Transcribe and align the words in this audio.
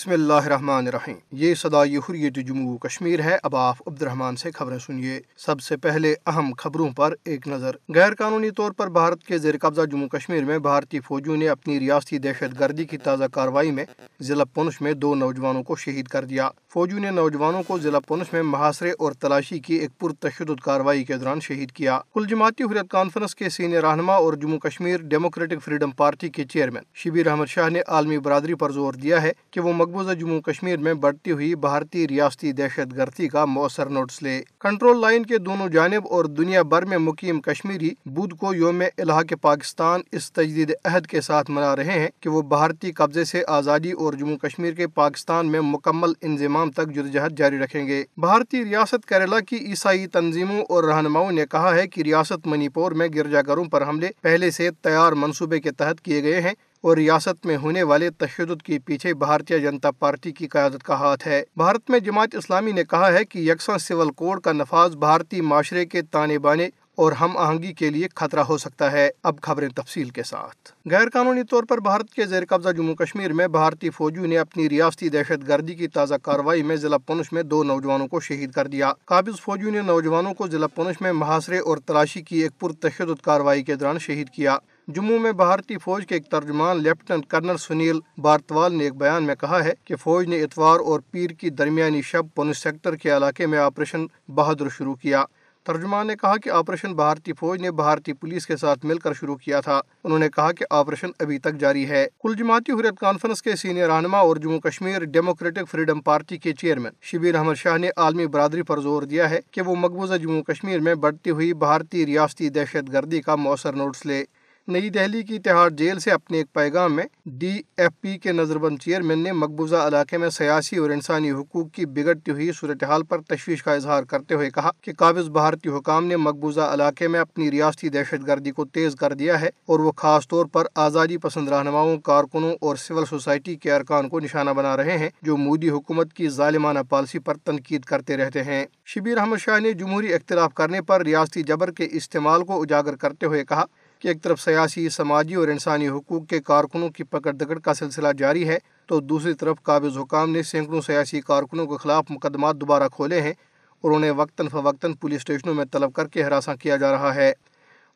بسم 0.00 0.10
اللہ 0.10 0.32
الرحمن 0.32 0.86
الرحیم۔ 0.86 1.16
یہ 1.32 1.54
صدائی 1.54 1.96
حریت 1.96 2.34
جموں 2.34 2.78
کشمیر 2.78 3.20
ہے۔ 3.20 3.36
اب 3.42 3.56
آپ 3.56 3.76
عبد 3.86 4.02
الرحمان 4.02 4.36
سے 4.36 4.50
خبریں 4.50 4.78
سنیے۔ 4.78 5.20
سب 5.36 5.60
سے 5.60 5.76
پہلے 5.76 6.14
اہم 6.26 6.52
خبروں 6.58 6.90
پر 6.90 7.14
ایک 7.24 7.48
نظر۔ 7.48 7.76
غیر 7.94 8.14
قانونی 8.14 8.50
طور 8.50 8.72
پر 8.72 8.88
بھارت 8.88 9.24
کے 9.24 9.38
زیر 9.38 9.54
قبضہ 9.60 9.82
جموں 9.82 10.08
کشمیر 10.08 10.44
میں 10.44 10.58
بھارتی 10.58 11.00
فوجیوں 11.00 11.36
نے 11.36 11.48
اپنی 11.48 11.80
ریاستی 11.80 12.18
دہشت 12.18 12.60
گردی 12.60 12.84
کی 12.84 12.98
تازہ 12.98 13.24
کارروائی 13.24 13.70
میں 13.70 13.84
ضلع 14.20 14.44
پونچھ 14.44 14.82
میں 14.82 14.92
دو 14.92 15.14
نوجوانوں 15.14 15.62
کو 15.62 15.76
شہید 15.76 16.06
کر 16.06 16.24
دیا۔ 16.24 16.48
فوجیوں 16.72 17.00
نے 17.00 17.10
نوجوانوں 17.10 17.62
کو 17.62 17.78
ضلع 17.78 17.98
پونچھ 17.98 18.34
میں 18.34 18.42
محاصرے 18.42 18.90
اور 18.90 19.12
تلاشی 19.12 19.58
کی 19.58 19.74
ایک 19.74 19.90
پرتشدد 19.98 20.60
کارروائی 20.60 21.04
کے 21.04 21.16
دوران 21.16 21.40
شہید 21.40 21.72
کیا۔ 21.72 22.00
کل 22.14 22.26
جماعتی 22.26 22.64
حریت 22.64 22.90
کانفرنس 22.90 23.34
کے 23.34 23.48
سینئر 23.48 23.84
رہنما 23.84 24.14
اور 24.14 24.32
Jammu 24.32 24.58
Kashmir 24.58 25.00
democratic 25.00 25.62
freedom 25.64 25.90
party 25.90 26.28
کے 26.28 26.44
چیئرمین 26.44 26.82
شبیر 26.94 27.26
احمد 27.26 27.46
شاہ 27.46 27.68
نے 27.68 27.80
عالمی 27.88 28.18
برادری 28.18 28.54
پر 28.54 28.70
زور 28.70 28.92
دیا 28.92 29.22
ہے 29.22 29.32
کہ 29.50 29.60
وہ 29.60 29.72
مقبوضہ 29.90 30.14
جموں 30.14 30.40
کشمیر 30.40 30.76
میں 30.76 30.94
بڑھتی 30.94 31.30
ہوئی 31.30 31.54
بھارتی 31.54 32.08
ریاستی 32.08 32.52
دہشت 32.52 32.96
گردی 32.96 33.28
کا 33.28 33.44
مؤثر 33.44 33.86
نوٹس 33.86 34.22
لے۔ 34.22 34.42
کنٹرول 34.60 35.00
لائن 35.00 35.26
کے 35.26 35.38
دونوں 35.38 35.68
جانب 35.68 36.06
اور 36.10 36.24
دنیا 36.24 36.62
بھر 36.62 36.84
میں 36.84 36.98
مقیم 36.98 37.40
کشمیری 37.40 37.90
بدھ 38.06 38.34
کو 38.34 38.54
یوم 38.54 38.82
الحاق 38.98 39.32
پاکستان 39.42 40.00
اس 40.12 40.32
تجدید 40.32 40.72
عہد 40.84 41.06
کے 41.06 41.20
ساتھ 41.20 41.50
منا 41.50 41.76
رہے 41.76 41.98
ہیں 41.98 42.08
کہ 42.20 42.30
وہ 42.30 42.42
بھارتی 42.42 42.92
قبضے 42.92 43.24
سے 43.24 43.42
آزادی 43.48 43.92
اور 43.92 44.12
جموں 44.12 44.36
کشمیر 44.36 44.72
کے 44.72 44.86
پاکستان 44.86 45.52
میں 45.52 45.60
مکمل 45.60 46.12
انضمام 46.20 46.70
تک 46.70 46.94
جدوجہد 46.94 47.38
جاری 47.38 47.58
رکھیں 47.58 47.86
گے۔ 47.86 48.04
بھارتی 48.16 48.64
ریاست 48.64 49.08
کیرلا 49.08 49.40
کی 49.40 49.56
عیسائی 49.56 50.06
تنظیموں 50.06 50.62
اور 50.68 50.84
رہنماؤں 50.84 51.32
نے 51.32 51.44
کہا 51.50 51.74
ہے 51.74 51.86
کہ 51.86 52.02
ریاست 52.02 52.46
منی 52.46 52.68
پور 52.68 52.92
میں 52.92 53.08
گرجا 53.14 53.40
گھروں 53.40 53.64
پر 53.64 53.88
حملے 53.88 54.08
پہلے 54.20 54.50
سے 54.50 54.70
تیار 54.70 55.12
منصوبے 55.12 55.60
کے 55.60 55.70
تحت 55.70 56.00
کیے 56.00 56.22
گئے 56.22 56.40
ہیں۔ 56.40 56.52
اور 56.82 56.96
ریاست 56.96 57.46
میں 57.46 57.56
ہونے 57.56 57.82
والے 57.82 58.10
تشدد 58.10 58.62
کے 58.62 58.78
پیچھے 58.78 59.14
بھارتیہ 59.14 59.58
جنتا 59.58 59.90
پارٹی 59.90 60.32
کی 60.32 60.48
قیادت 60.48 60.82
کا 60.82 60.94
ہاتھ 60.94 61.28
ہے۔ 61.28 61.42
بھارت 61.56 61.90
میں 61.90 62.00
جماعت 62.00 62.34
اسلامی 62.34 62.72
نے 62.72 62.84
کہا 62.84 63.12
ہے 63.12 63.24
کہ 63.24 63.38
یکساں 63.38 63.78
سول 63.78 64.12
کوڈ 64.12 64.40
کا 64.40 64.52
نفاذ 64.52 64.96
بھارتی 64.96 65.40
معاشرے 65.40 65.86
کے 65.86 66.02
تانے 66.02 66.38
بانے 66.38 66.68
اور 66.94 67.12
ہم 67.12 67.36
آہنگی 67.36 67.72
کے 67.72 67.90
لیے 67.90 68.06
خطرہ 68.14 68.40
ہو 68.40 68.58
سکتا 68.58 68.92
ہے۔ 68.92 69.10
اب 69.22 69.40
خبریں 69.42 69.68
تفصیل 69.68 70.08
کے 70.08 70.22
ساتھ۔ 70.22 70.72
غیر 70.90 71.08
قانونی 71.12 71.42
طور 71.42 71.62
پر 71.62 71.78
بھارت 71.78 72.10
کے 72.10 72.26
زیر 72.26 72.42
قبضہ 72.48 72.68
جموں 72.68 72.94
کشمیر 72.94 73.32
میں 73.32 73.48
بھارتی 73.48 73.90
فوجیوں 73.90 74.26
نے 74.26 74.38
اپنی 74.38 74.68
ریاستی 74.68 75.08
دہشت 75.08 75.48
گردی 75.48 75.74
کی 75.74 75.88
تازہ 75.88 76.14
کارروائی 76.22 76.62
میں 76.62 76.76
ضلع 76.76 76.96
پونچھ 76.96 77.34
میں 77.34 77.42
دو 77.42 77.62
نوجوانوں 77.64 78.06
کو 78.06 78.20
شہید 78.20 78.52
کر 78.52 78.66
دیا۔ 78.66 78.92
قابض 79.04 79.40
فوجیوں 79.40 79.70
نے 79.70 79.80
نوجوانوں 79.80 80.34
کو 80.34 80.48
ضلع 80.48 80.66
پونچھ 80.66 81.02
میں 81.02 81.12
محاصرے 81.12 81.58
اور 81.58 81.78
تلاشی 81.78 82.22
کی 82.22 82.38
ایک 82.38 82.60
پرتشدد 82.60 83.24
کارروائی 83.24 83.62
کے 83.62 83.74
دوران 83.74 83.98
شہید 83.98 84.30
کیا۔ 84.30 84.58
جموں 84.94 85.18
میں 85.18 85.32
بھارتی 85.32 85.78
فوج 85.78 86.06
کے 86.06 86.14
ایک 86.14 86.26
ترجمان 86.30 86.82
لیفٹیننٹ 86.82 87.26
کرنل 87.26 87.56
سنیل 87.56 88.00
بارتوال 88.18 88.74
نے 88.74 88.84
ایک 88.84 88.94
بیان 88.94 89.24
میں 89.24 89.34
کہا 89.34 89.64
ہے 89.64 89.72
کہ 89.84 89.96
فوج 89.96 90.26
نے 90.26 90.42
اتوار 90.42 90.80
اور 90.80 91.00
پیر 91.10 91.30
کی 91.30 91.50
درمیانی 91.50 92.02
شب 92.02 92.22
پونچھ 92.34 92.58
سیکٹر 92.58 92.96
کے 92.96 93.16
علاقے 93.16 93.46
میں 93.46 93.58
آپریشن 93.58 94.06
بہادر 94.28 94.68
شروع 94.68 94.94
کیا۔ 94.94 95.24
ترجمان 95.66 96.06
نے 96.06 96.14
کہا 96.16 96.36
کہ 96.36 96.50
آپریشن 96.50 96.94
بھارتی 96.94 97.32
فوج 97.32 97.60
نے 97.60 97.70
بھارتی 97.70 98.12
پولیس 98.12 98.46
کے 98.46 98.56
ساتھ 98.56 98.86
مل 98.86 98.98
کر 98.98 99.12
شروع 99.12 99.36
کیا 99.36 99.60
تھا۔ 99.60 99.80
انہوں 100.04 100.18
نے 100.18 100.28
کہا 100.28 100.52
کہ 100.52 100.64
آپریشن 100.70 101.10
ابھی 101.18 101.38
تک 101.38 101.54
جاری 101.60 101.88
ہے۔ 101.88 102.06
کل 102.22 102.34
جماعتی 102.38 102.72
حریت 102.72 102.98
کانفرنس 103.00 103.42
کے 103.42 103.56
سینئر 103.56 103.88
رہنما 103.88 104.18
اور 104.18 104.36
Jammu 104.36 104.60
Kashmir 104.60 105.04
democratic 105.04 105.70
freedom 105.70 106.00
party 106.00 106.36
کے 106.36 106.52
چیئرمین 106.52 106.92
شبیر 107.02 107.34
احمد 107.34 107.54
شاہ 107.54 107.76
نے 107.76 107.90
عالمی 107.96 108.26
برادری 108.26 108.62
پر 108.62 108.80
زور 108.80 109.02
دیا 109.02 109.30
ہے 109.30 109.40
کہ 109.50 109.62
وہ 109.62 109.76
مقبوضہ 109.76 110.14
جموں 110.14 110.42
کشمیر 110.42 110.80
میں 110.80 110.94
بڑھتی 110.94 111.30
ہوئی 111.30 111.54
بھارتی 111.54 112.06
ریاستی 112.06 112.48
دہشت 112.48 112.92
گردی 112.92 113.22
کا 113.22 113.36
مؤثر 113.36 113.72
نوٹس 113.72 114.06
لے۔ 114.06 114.24
نئی 114.70 114.90
دہلی 114.90 115.22
کی 115.22 115.38
تہاڑ 115.38 115.70
جیل 115.70 115.98
سے 115.98 116.10
اپنے 116.10 116.38
ایک 116.38 116.52
پیغام 116.52 116.96
میں 116.96 117.04
ڈی 117.24 117.60
ایف 117.76 117.92
پی 118.00 118.18
کے 118.18 118.32
نظر 118.32 118.58
بند 118.58 118.78
چیئرمین 118.78 119.18
نے 119.18 119.32
مقبوضہ 119.32 119.76
علاقے 119.76 120.18
میں 120.18 120.30
سیاسی 120.30 120.76
اور 120.76 120.90
انسانی 120.90 121.30
حقوق 121.30 121.70
کی 121.72 121.86
بگڑتی 121.86 122.30
ہوئی 122.30 122.50
صورتحال 122.56 123.02
پر 123.02 123.20
تشویش 123.20 123.62
کا 123.62 123.72
اظہار 123.72 124.02
کرتے 124.02 124.34
ہوئے 124.34 124.50
کہا 124.50 124.70
کہ 124.80 124.92
قابض 124.92 125.28
بھارتی 125.28 125.68
حکام 125.68 126.04
نے 126.04 126.16
مقبوضہ 126.16 126.60
علاقے 126.60 127.08
میں 127.08 127.20
اپنی 127.20 127.50
ریاستی 127.50 127.88
دہشت 127.88 128.26
گردی 128.26 128.50
کو 128.50 128.64
تیز 128.64 128.94
کر 128.94 129.12
دیا 129.12 129.40
ہے 129.40 129.50
اور 129.66 129.80
وہ 129.80 129.92
خاص 129.92 130.28
طور 130.28 130.46
پر 130.46 130.66
آزادی 130.74 131.16
پسند 131.16 131.48
رہنماؤں، 131.48 131.98
کارکنوں 131.98 132.54
اور 132.60 132.76
سول 132.76 133.04
سوسائٹی 133.04 133.56
کے 133.56 133.72
ارکان 133.72 134.08
کو 134.08 134.20
نشانہ 134.20 134.50
بنا 134.50 134.76
رہے 134.76 134.98
ہیں 134.98 135.10
جو 135.22 135.36
مودی 135.36 135.70
حکومت 135.70 136.12
کی 136.12 136.28
ظالمانہ 136.28 136.78
پالیسی 136.88 137.18
پر 137.18 137.36
تنقید 137.36 137.82
کرتے 137.82 138.16
رہتے 138.16 138.44
ہیں۔ 138.44 138.64
شبیر 138.86 139.18
احمد 139.18 139.38
شاہ 139.38 139.58
نے 139.58 139.72
جمہوری 139.72 140.14
اختلاف 140.14 140.54
کرنے 140.54 140.82
پر 140.82 141.02
ریاستی 141.02 141.42
جبر 141.42 141.70
کے 141.70 141.88
استعمال 141.90 142.44
کو 142.44 142.62
اجاگر 142.62 142.96
کرتے 142.96 143.26
ہوئے 143.26 143.44
کہا 143.44 143.64
کہ 144.00 144.08
ایک 144.08 144.22
طرف 144.22 144.40
سیاسی، 144.40 144.88
سماجی 144.88 145.34
اور 145.34 145.48
انسانی 145.48 145.88
حقوق 145.88 146.26
کے 146.26 146.40
کارکنوں 146.40 146.88
کی 146.88 147.04
پکڑ 147.04 147.32
دکڑ 147.32 147.58
کا 147.58 147.74
سلسلہ 147.74 148.08
جاری 148.18 148.48
ہے، 148.48 148.58
تو 148.86 149.00
دوسری 149.00 149.34
طرف 149.34 149.62
قابض 149.62 149.98
حکام 149.98 150.30
نے 150.30 150.42
سینکڑوں 150.42 150.80
سیاسی 150.80 151.20
کارکنوں 151.20 151.66
کے 151.66 151.76
خلاف 151.76 152.04
مقدمات 152.10 152.56
دوبارہ 152.56 152.88
کھولے 152.88 153.20
ہیں 153.20 153.32
اور 153.80 153.90
انہیں 153.90 154.10
وقتاً 154.10 154.48
فوقتاً 154.48 154.92
پولیس 154.92 155.16
اسٹیشنوں 155.16 155.54
میں 155.54 155.64
طلب 155.64 155.92
کر 155.92 156.06
کے 156.06 156.22
ہراساں 156.22 156.54
کیا 156.54 156.76
جا 156.76 156.92
رہا 156.92 157.14
ہے۔ 157.14 157.32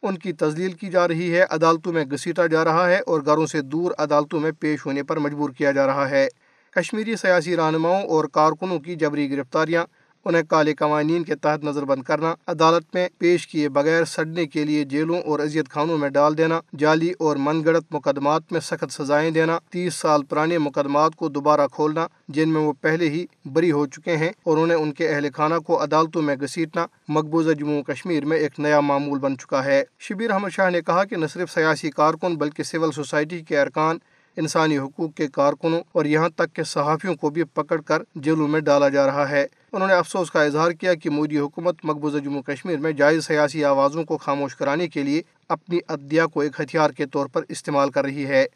ان 0.02 0.18
کی 0.18 0.32
تزلیل 0.32 0.72
کی 0.72 0.90
جا 0.90 1.08
رہی 1.08 1.34
ہے، 1.34 1.42
عدالتوں 1.50 1.92
میں 1.92 2.04
گھسیٹا 2.04 2.46
جا 2.46 2.64
رہا 2.64 2.88
ہے 2.88 2.98
اور 3.06 3.20
گھروں 3.26 3.46
سے 3.46 3.60
دور 3.60 3.92
عدالتوں 3.98 4.40
میں 4.40 4.52
پیش 4.60 4.86
ہونے 4.86 5.02
پر 5.02 5.16
مجبور 5.16 5.50
کیا 5.50 5.72
جا 5.72 5.86
رہا 5.86 6.10
ہے۔ 6.10 6.28
کشمیری 6.70 7.16
سیاسی 7.16 7.56
رہنماؤں 7.56 8.02
اور 8.02 8.24
کارکنوں 8.24 8.78
کی 8.78 8.94
جبری 8.94 9.30
گرفتاریاں 9.30 9.84
انہیں 10.24 10.42
کالے 10.42 10.74
قوانین 10.74 11.24
کے 11.24 11.34
تحت 11.34 11.64
نظر 11.64 11.84
بند 11.84 12.02
کرنا، 12.02 12.34
عدالت 12.46 12.94
میں 12.94 13.08
پیش 13.18 13.46
کیے 13.46 13.68
بغیر 13.68 14.04
سڑنے 14.04 14.46
کے 14.46 14.64
لیے 14.64 14.84
جیلوں 14.84 15.20
اور 15.20 15.40
اذیت 15.40 15.68
خانوں 15.68 15.98
میں 15.98 16.08
ڈال 16.08 16.38
دینا، 16.38 16.60
جعلی 16.72 17.12
اور 17.18 17.36
من 17.36 17.64
گڑت 17.64 17.84
مقدمات 17.90 18.52
میں 18.52 18.60
سخت 18.60 18.92
سزائیں 18.92 19.30
دینا، 19.30 19.58
تیس 19.70 19.94
سال 19.94 20.24
پرانے 20.24 20.58
مقدمات 20.58 21.16
کو 21.16 21.28
دوبارہ 21.28 21.66
کھولنا، 21.66 22.06
جن 22.28 22.48
میں 22.48 22.60
وہ 22.60 22.72
پہلے 22.80 23.08
ہی 23.08 23.24
بری 23.44 23.72
ہو 23.72 23.86
چکے 23.86 24.16
ہیں 24.16 24.30
اور 24.42 24.56
انہیں 24.56 24.78
ان 24.78 24.92
کے 24.92 25.08
اہل 25.08 25.28
خانہ 25.34 25.58
کو 25.66 25.82
عدالتوں 25.82 26.22
میں 26.22 26.36
گھسیٹنا 26.40 26.86
مقبوضہ 27.08 27.52
جموں 27.52 27.82
کشمیر 27.82 28.24
میں 28.24 28.38
ایک 28.38 28.58
نیا 28.58 28.80
معمول 28.80 29.18
بن 29.18 29.38
چکا 29.38 29.64
ہے۔ 29.64 29.82
شبیر 29.98 30.30
احمد 30.30 30.50
شاہ 30.50 30.70
نے 30.70 30.80
کہا 30.80 31.04
کہ 31.04 31.16
نہ 31.16 31.26
صرف 31.26 31.50
سیاسی 31.50 31.90
کارکن 31.90 32.36
بلکہ 32.36 32.62
سول 32.62 32.92
سوسائٹی 32.92 33.40
کے 33.40 33.60
ارکان 33.60 33.98
انسانی 34.36 34.78
حقوق 34.78 35.14
کے 35.14 35.28
کارکنوں 35.28 35.80
اور 35.92 36.04
یہاں 36.04 36.28
تک 36.28 36.56
کہ 36.56 36.62
صحافیوں 36.62 37.14
کو 37.14 37.30
بھی 37.30 37.44
پکڑ 37.44 37.80
کر 37.80 38.02
جیلوں 38.14 38.48
میں 38.48 38.60
ڈالا 38.60 38.88
جا 38.88 39.06
رہا 39.06 39.28
ہے۔ 39.28 39.46
انہوں 39.72 39.88
نے 39.88 39.94
افسوس 39.94 40.30
کا 40.30 40.42
اظہار 40.42 40.70
کیا 40.70 40.94
کہ 40.94 41.10
مودی 41.10 41.38
حکومت 41.38 41.76
مقبوضہ 41.84 42.18
جموں 42.18 42.42
کشمیر 42.42 42.78
میں 42.78 42.92
جائز 42.92 43.26
سیاسی 43.26 43.64
آوازوں 43.64 44.04
کو 44.04 44.18
خاموش 44.18 44.56
کرانے 44.56 44.88
کے 44.88 45.02
لیے 45.02 45.22
اپنی 45.48 45.78
عدیہ 45.88 46.22
کو 46.32 46.40
ایک 46.40 46.60
ہتھیار 46.60 46.90
کے 46.90 47.06
طور 47.06 47.26
پر 47.26 47.42
استعمال 47.48 47.90
کر 47.90 48.04
رہی 48.04 48.26
ہے۔ 48.26 48.46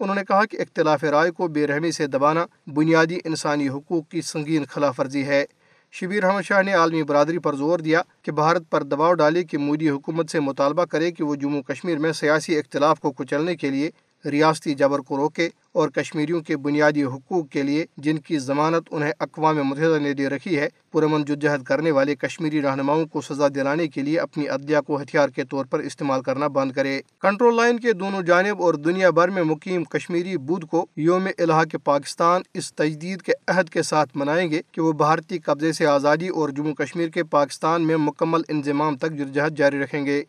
انہوں 0.00 0.14
نے 0.14 0.22
کہا 0.28 0.44
کہ 0.44 0.56
اختلاف 0.56 1.04
رائے 1.04 1.30
کو 1.30 1.48
بے 1.48 1.66
رحمی 1.66 1.92
سے 1.92 2.06
دبانا 2.06 2.46
بنیادی 2.66 3.18
انسانی 3.24 3.68
حقوق 3.68 4.08
کی 4.08 4.22
سنگین 4.22 4.64
خلاف 4.64 5.00
ورزی 5.00 5.26
ہے۔ 5.26 5.44
شبیر 5.92 6.24
احمد 6.24 6.42
شاہ 6.42 6.62
نے 6.62 6.72
عالمی 6.74 7.02
برادری 7.02 7.38
پر 7.38 7.54
زور 7.54 7.78
دیا 7.78 8.02
کہ 8.22 8.32
بھارت 8.32 8.70
پر 8.70 8.82
دباؤ 8.82 9.12
ڈالے 9.12 9.44
کہ 9.44 9.58
مودی 9.58 9.90
حکومت 9.90 10.30
سے 10.30 10.40
مطالبہ 10.40 10.84
کرے 10.84 11.10
کہ 11.10 11.24
وہ 11.24 11.34
جموں 11.34 11.62
کشمیر 11.62 11.98
میں 11.98 12.12
سیاسی 12.12 12.58
اختلاف 12.58 13.00
کو 13.00 13.12
کچلنے 13.12 13.56
کے 13.56 13.68
لیے 13.68 13.90
ریاستی 14.24 14.74
جبر 14.74 14.98
کو 14.98 15.16
روکے 15.16 15.48
اور 15.72 15.88
کشمیریوں 15.88 16.40
کے 16.40 16.56
بنیادی 16.56 17.04
حقوق 17.04 17.48
کے 17.48 17.62
لیے 17.62 17.84
جن 17.96 18.18
کی 18.18 18.38
ضمانت 18.38 18.88
انہیں 18.90 19.12
اقوام 19.18 19.56
متحدہ 19.56 19.98
نے 19.98 20.14
دے 20.14 20.28
رکھی 20.28 20.58
ہے، 20.58 20.68
پرامن 20.92 21.24
جدجہد 21.24 21.62
کرنے 21.62 21.90
والے 21.90 22.16
کشمیری 22.16 22.62
رہنماؤں 22.62 23.04
کو 23.06 23.20
سزا 23.20 23.48
دلانے 23.54 23.88
کے 23.88 24.02
لیے 24.02 24.18
اپنی 24.18 24.48
عدیہ 24.48 24.78
کو 24.86 25.02
ہتھیار 25.02 25.28
کے 25.28 25.44
طور 25.44 25.64
پر 25.64 25.78
استعمال 25.78 26.22
کرنا 26.22 26.46
بند 26.46 26.72
کرے۔ 26.72 27.00
کنٹرول 27.20 27.56
لائن 27.56 27.78
کے 27.78 27.92
دونوں 27.92 28.22
جانب 28.22 28.62
اور 28.62 28.74
دنیا 28.74 29.10
بھر 29.10 29.28
میں 29.28 29.42
مقیم 29.42 29.84
کشمیری 29.84 30.36
بدھ 30.36 30.64
کو 30.64 30.86
یوم 30.96 31.28
الحاق 31.38 31.76
پاکستان 31.84 32.42
اس 32.54 32.74
تجدید 32.74 33.22
کے 33.22 33.32
عہد 33.48 33.68
کے 33.68 33.82
ساتھ 33.82 34.10
منائیں 34.14 34.50
گے 34.50 34.60
کہ 34.72 34.80
وہ 34.80 34.92
بھارتی 34.92 35.38
قبضے 35.38 35.72
سے 35.72 35.86
آزادی 35.86 36.28
اور 36.28 36.48
جموں 36.48 36.74
کشمیر 36.74 37.08
کے 37.08 37.24
پاکستان 37.24 37.86
میں 37.86 37.96
مکمل 37.96 38.40
انضمام 38.48 38.96
تک 38.96 39.12
جدجہد 39.12 39.58
جاری 39.58 39.78
رکھیں 39.78 40.06
گے۔ 40.06 40.22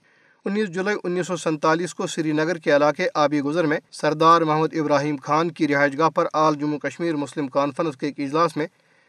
انیس 0.45 0.69
جولائی 0.69 0.97
انیس 1.03 1.27
سو 1.27 1.37
سینتالیس 1.37 1.93
کو 1.93 2.07
سری 2.07 2.31
نگر 2.31 2.57
کے 2.57 2.75
علاقے 2.75 3.07
آبی 3.13 3.41
گزر 3.41 3.65
میں 3.65 3.77
سردار 3.91 4.41
محمد 4.41 4.73
ابراہیم 4.73 5.15
خان 5.23 5.51
کی 5.51 5.67
رہائش 5.67 5.97
گاہ 5.97 6.09
پر 6.09 6.27
All 6.33 6.55
Jammu 6.55 6.79
Kashmir 6.79 7.15
Muslim 7.15 7.47
Conference 7.47 7.97
کے 7.97 8.05
ایک 8.05 8.19
اجلاس 8.19 8.57
میں 8.57 8.67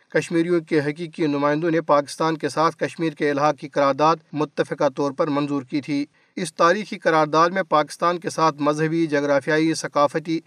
کشمیریوں 0.08 0.61
کے 0.61 0.81
حقیقی 0.81 1.26
نمائندوں 1.26 1.70
نے 1.70 1.81
پاکستان 1.81 2.37
کے 2.37 2.49
ساتھ 2.49 2.76
کشمیر 2.76 3.12
کے 3.12 3.31
الحاق 3.31 3.56
کی 3.56 3.69
قرارداد 3.69 4.17
متفقہ 4.32 4.88
طور 4.96 5.12
پر 5.12 5.26
منظور 5.26 5.62
کی 5.62 5.81
تھی۔ 5.81 6.06
اس 6.37 6.55
تاریخی 6.55 6.99
قرارداد 6.99 7.50
میں 7.50 7.62
پاکستان 7.62 8.19
کے 8.19 8.31
ساتھ 8.31 8.62
مذہبی، 8.62 9.06
جغرافیائی، 9.06 9.75
ثقافتی 9.75 10.40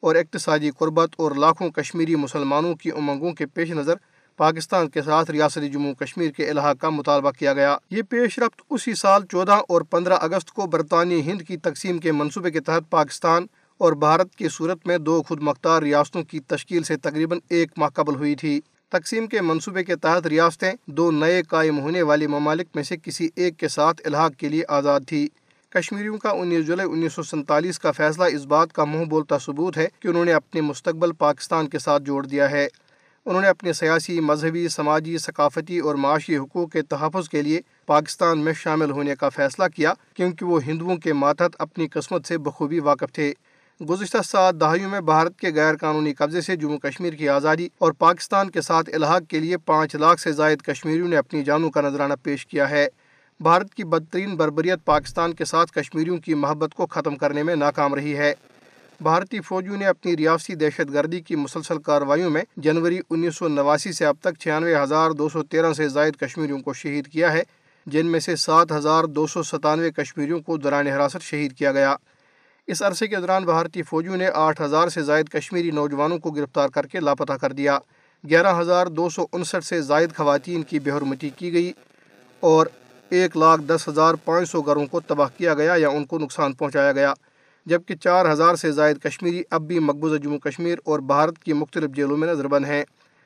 اور 0.00 0.14
اقتصادی 0.14 0.70
قربت 0.78 1.10
اور 1.16 1.32
لاکھوں 1.32 1.70
کشمیری 1.70 2.16
مسلمانوں 2.16 2.74
کی 2.74 2.90
امنگوں 2.90 3.32
کے 3.32 3.46
پیش 3.46 3.70
نظر 3.70 3.94
پاکستان 4.38 4.88
کے 4.88 5.02
ساتھ 5.02 5.30
ریاست 5.30 5.72
جموں 5.72 5.94
کشمیر 5.94 6.30
کے 6.30 6.50
الحاق 6.50 6.76
کا 6.80 6.88
مطالبہ 6.88 7.30
کیا 7.30 7.52
گیا۔ 7.52 7.76
یہ 7.90 8.02
پیش 8.02 8.38
رفت 8.38 8.62
اسی 8.70 8.94
سال 8.94 9.26
چودہ 9.26 9.52
اور 9.52 9.80
پندرہ 9.80 10.16
اگست 10.20 10.52
کو 10.52 10.66
برطانیہ 10.66 11.22
ہند 11.22 11.42
کی 11.42 11.56
تقسیم 11.56 11.98
کے 11.98 12.12
منصوبے 12.12 12.50
کے 12.50 12.60
تحت 12.60 12.90
پاکستان 12.90 13.46
اور 13.78 13.92
بھارت 13.92 14.34
کی 14.34 14.48
صورت 14.52 14.86
میں 14.86 14.98
دو 14.98 15.22
خود 15.22 15.42
مختار 15.42 15.82
ریاستوں 15.82 16.22
کی 16.22 16.40
تشکیل 16.40 16.82
سے 16.82 16.96
تقریباً 16.96 17.38
ایک 17.48 17.70
ماہ 17.76 17.88
قبل 17.88 18.14
ہوئی 18.14 18.34
تھی۔ 18.34 18.60
تقسیم 18.88 19.26
کے 19.26 19.40
منصوبے 19.40 19.84
کے 19.84 19.96
تحت 19.96 20.26
ریاستیں 20.26 20.72
دو 20.86 21.10
نئے 21.10 21.42
قائم 21.42 21.78
ہونے 21.78 22.02
والے 22.02 22.26
ممالک 22.26 22.66
میں 22.74 22.82
سے 22.82 22.96
کسی 22.96 23.28
ایک 23.36 23.56
کے 23.56 23.68
ساتھ 23.68 24.02
الحاق 24.04 24.32
کے 24.34 24.48
لیے 24.48 24.62
آزاد 24.68 25.00
تھی۔ 25.06 25.28
کشمیریوں 25.70 26.18
کا 26.18 26.30
انیس 26.30 26.66
جولائی 26.66 26.88
انیس 26.92 27.12
سو 27.12 27.22
سینتالیس 27.22 27.78
کا 27.78 27.90
فیصلہ 27.92 28.24
اس 28.24 28.46
بات 28.46 28.72
کا 28.72 28.84
منہ 28.84 29.04
بولتا 29.04 29.38
ثبوت 29.38 29.76
ہے 29.76 29.86
کہ 30.00 30.08
انہوں 30.08 30.24
نے 30.24 30.32
اپنے 30.32 30.60
مستقبل 30.60 31.12
پاکستان 31.12 31.68
کے 31.68 31.78
ساتھ 31.78 32.02
جوڑ 32.02 32.26
دیا 32.26 32.50
ہے۔ 32.50 32.68
انہوں 33.26 33.42
نے 33.42 33.48
اپنے 33.48 33.72
سیاسی، 33.72 34.20
مذہبی، 34.20 34.68
سماجی، 34.68 35.18
ثقافتی 35.18 35.78
اور 35.78 35.94
معاشی 35.94 36.36
حقوق 36.36 36.72
کے 36.72 36.82
تحفظ 36.82 37.28
کے 37.28 37.42
لیے 37.42 37.60
پاکستان 37.86 38.38
میں 38.38 38.52
شامل 38.52 38.90
ہونے 38.90 39.14
کا 39.14 39.28
فیصلہ 39.28 39.64
کیا، 39.76 39.92
کیونکہ 40.14 40.46
وہ 40.46 40.60
ہندوؤں 40.66 40.96
کے 40.96 41.12
ماتحت 41.12 41.56
اپنی 41.58 41.88
قسمت 41.88 42.26
سے 42.26 42.38
بخوبی 42.38 42.80
واقف 42.80 43.12
تھے۔ 43.12 43.32
گزشتہ 43.80 44.18
سات 44.24 44.54
دہائیوں 44.60 44.90
میں 44.90 45.00
بھارت 45.00 45.38
کے 45.38 45.50
غیر 45.54 45.76
قانونی 45.76 46.14
قبضے 46.14 46.40
سے 46.40 46.56
جموں 46.56 46.78
کشمیر 46.78 47.12
کی 47.12 47.28
آزادی 47.28 47.68
اور 47.78 47.92
پاکستان 47.92 48.50
کے 48.50 48.60
ساتھ 48.60 48.90
الحاق 48.94 49.22
کے 49.28 49.38
لیے 49.38 49.56
پانچ 49.56 49.94
لاکھ 49.94 50.20
سے 50.20 50.32
زائد 50.32 50.62
کشمیریوں 50.62 51.08
نے 51.08 51.16
اپنی 51.16 51.44
جانوں 51.44 51.70
کا 51.70 51.80
نذرانہ 51.80 52.14
پیش 52.22 52.46
کیا 52.46 52.70
ہے۔ 52.70 52.86
بھارت 53.40 53.74
کی 53.74 53.84
بدترین 53.84 54.36
بربریت 54.36 54.84
پاکستان 54.84 55.32
کے 55.32 55.44
ساتھ 55.44 55.72
کشمیریوں 55.72 56.16
کی 56.16 56.34
محبت 56.34 56.74
کو 56.74 56.86
ختم 56.86 57.16
کرنے 57.16 57.42
میں 57.42 57.56
ناکام 57.56 57.94
رہی 57.94 58.16
ہے۔ 58.16 58.34
بھارتی 59.00 59.40
فوجیوں 59.40 59.76
نے 59.76 59.86
اپنی 59.86 60.16
ریاستی 60.16 60.54
دہشت 60.54 60.92
گردی 60.92 61.20
کی 61.20 61.36
مسلسل 61.36 61.78
کارروائیوں 61.78 62.30
میں 62.30 62.42
جنوری 62.56 63.00
انیس 63.10 63.36
سو 63.36 63.48
نواسی 63.48 63.92
سے 63.92 64.06
اب 64.06 64.14
تک 64.20 64.38
چھیانوے 64.38 64.74
ہزار 64.74 65.10
دو 65.10 65.28
سو 65.28 65.42
تیرہ 65.42 65.72
سے 65.72 65.88
زائد 65.88 66.16
کشمیریوں 66.16 66.58
کو 66.58 66.72
شہید 66.72 67.06
کیا 67.06 67.32
ہے، 67.32 67.42
جن 67.86 68.06
میں 68.06 68.20
سے 68.20 68.36
سات 68.36 68.72
ہزار 68.72 69.04
دو 69.04 69.26
سو 69.26 69.42
ستانوے 69.42 69.90
کشمیریوں 69.90 70.40
کو 70.40 70.56
دوران 70.56 70.86
حراست 70.86 71.22
شہید 71.22 71.52
کیا 71.52 71.72
گیا۔ 71.72 71.96
اس 72.66 72.82
عرصے 72.82 73.06
کے 73.06 73.16
دوران 73.16 73.44
بھارتی 73.44 73.82
فوجیوں 73.82 74.16
نے 74.16 74.28
آٹھ 74.34 74.62
ہزار 74.62 74.88
سے 74.88 75.02
زائد 75.02 75.28
کشمیری 75.28 75.70
نوجوانوں 75.70 76.18
کو 76.18 76.30
گرفتار 76.30 76.68
کر 76.68 76.86
کے 76.86 77.00
لاپتہ 77.00 77.32
کر 77.32 77.52
دیا۔ 77.52 77.78
گیارہ 78.30 78.60
ہزار 78.60 78.86
دو 78.86 79.08
سو 79.08 79.26
انسٹھ 79.32 79.64
سے 79.64 79.80
زائد 79.82 80.16
خواتین 80.16 80.62
کی 80.62 80.78
بےحرمتی 80.78 81.30
کی 81.30 81.52
گئی 81.52 81.72
اور 82.40 82.66
ایک 83.10 83.36
لاکھ 83.36 83.60
دس 83.62 83.88
ہزار 83.88 84.14
پانچ 84.14 84.50
سو 84.50 84.62
گھروں 84.62 84.86
کو 84.86 85.00
تباہ 85.00 85.28
کیا 85.36 85.54
گیا 85.54 85.74
یا 85.76 85.88
ان 85.88 86.04
کو 86.04 86.18
نقصان 86.18 86.52
پہنچایا 86.52 86.92
گیا۔ 86.92 87.12
جبکہ 87.68 87.94
چار 87.96 88.32
ہزار 88.32 88.54
سے 88.54 88.72
زائد 88.72 88.98
کشمیری 88.98 89.42
اب 89.50 89.62
بھی 89.62 89.78
مقبوضہ 89.78 90.16
جموں 90.16 90.38
کشمیر 90.38 90.78
اور 90.84 90.98
بھارت 90.98 91.38
کی 91.38 91.52
مختلف 91.52 91.90
جیلوں 91.90 92.16
میں 92.16 92.28
نظر 92.28 92.48
بند 92.48 92.64
ہیں۔ 92.64 92.84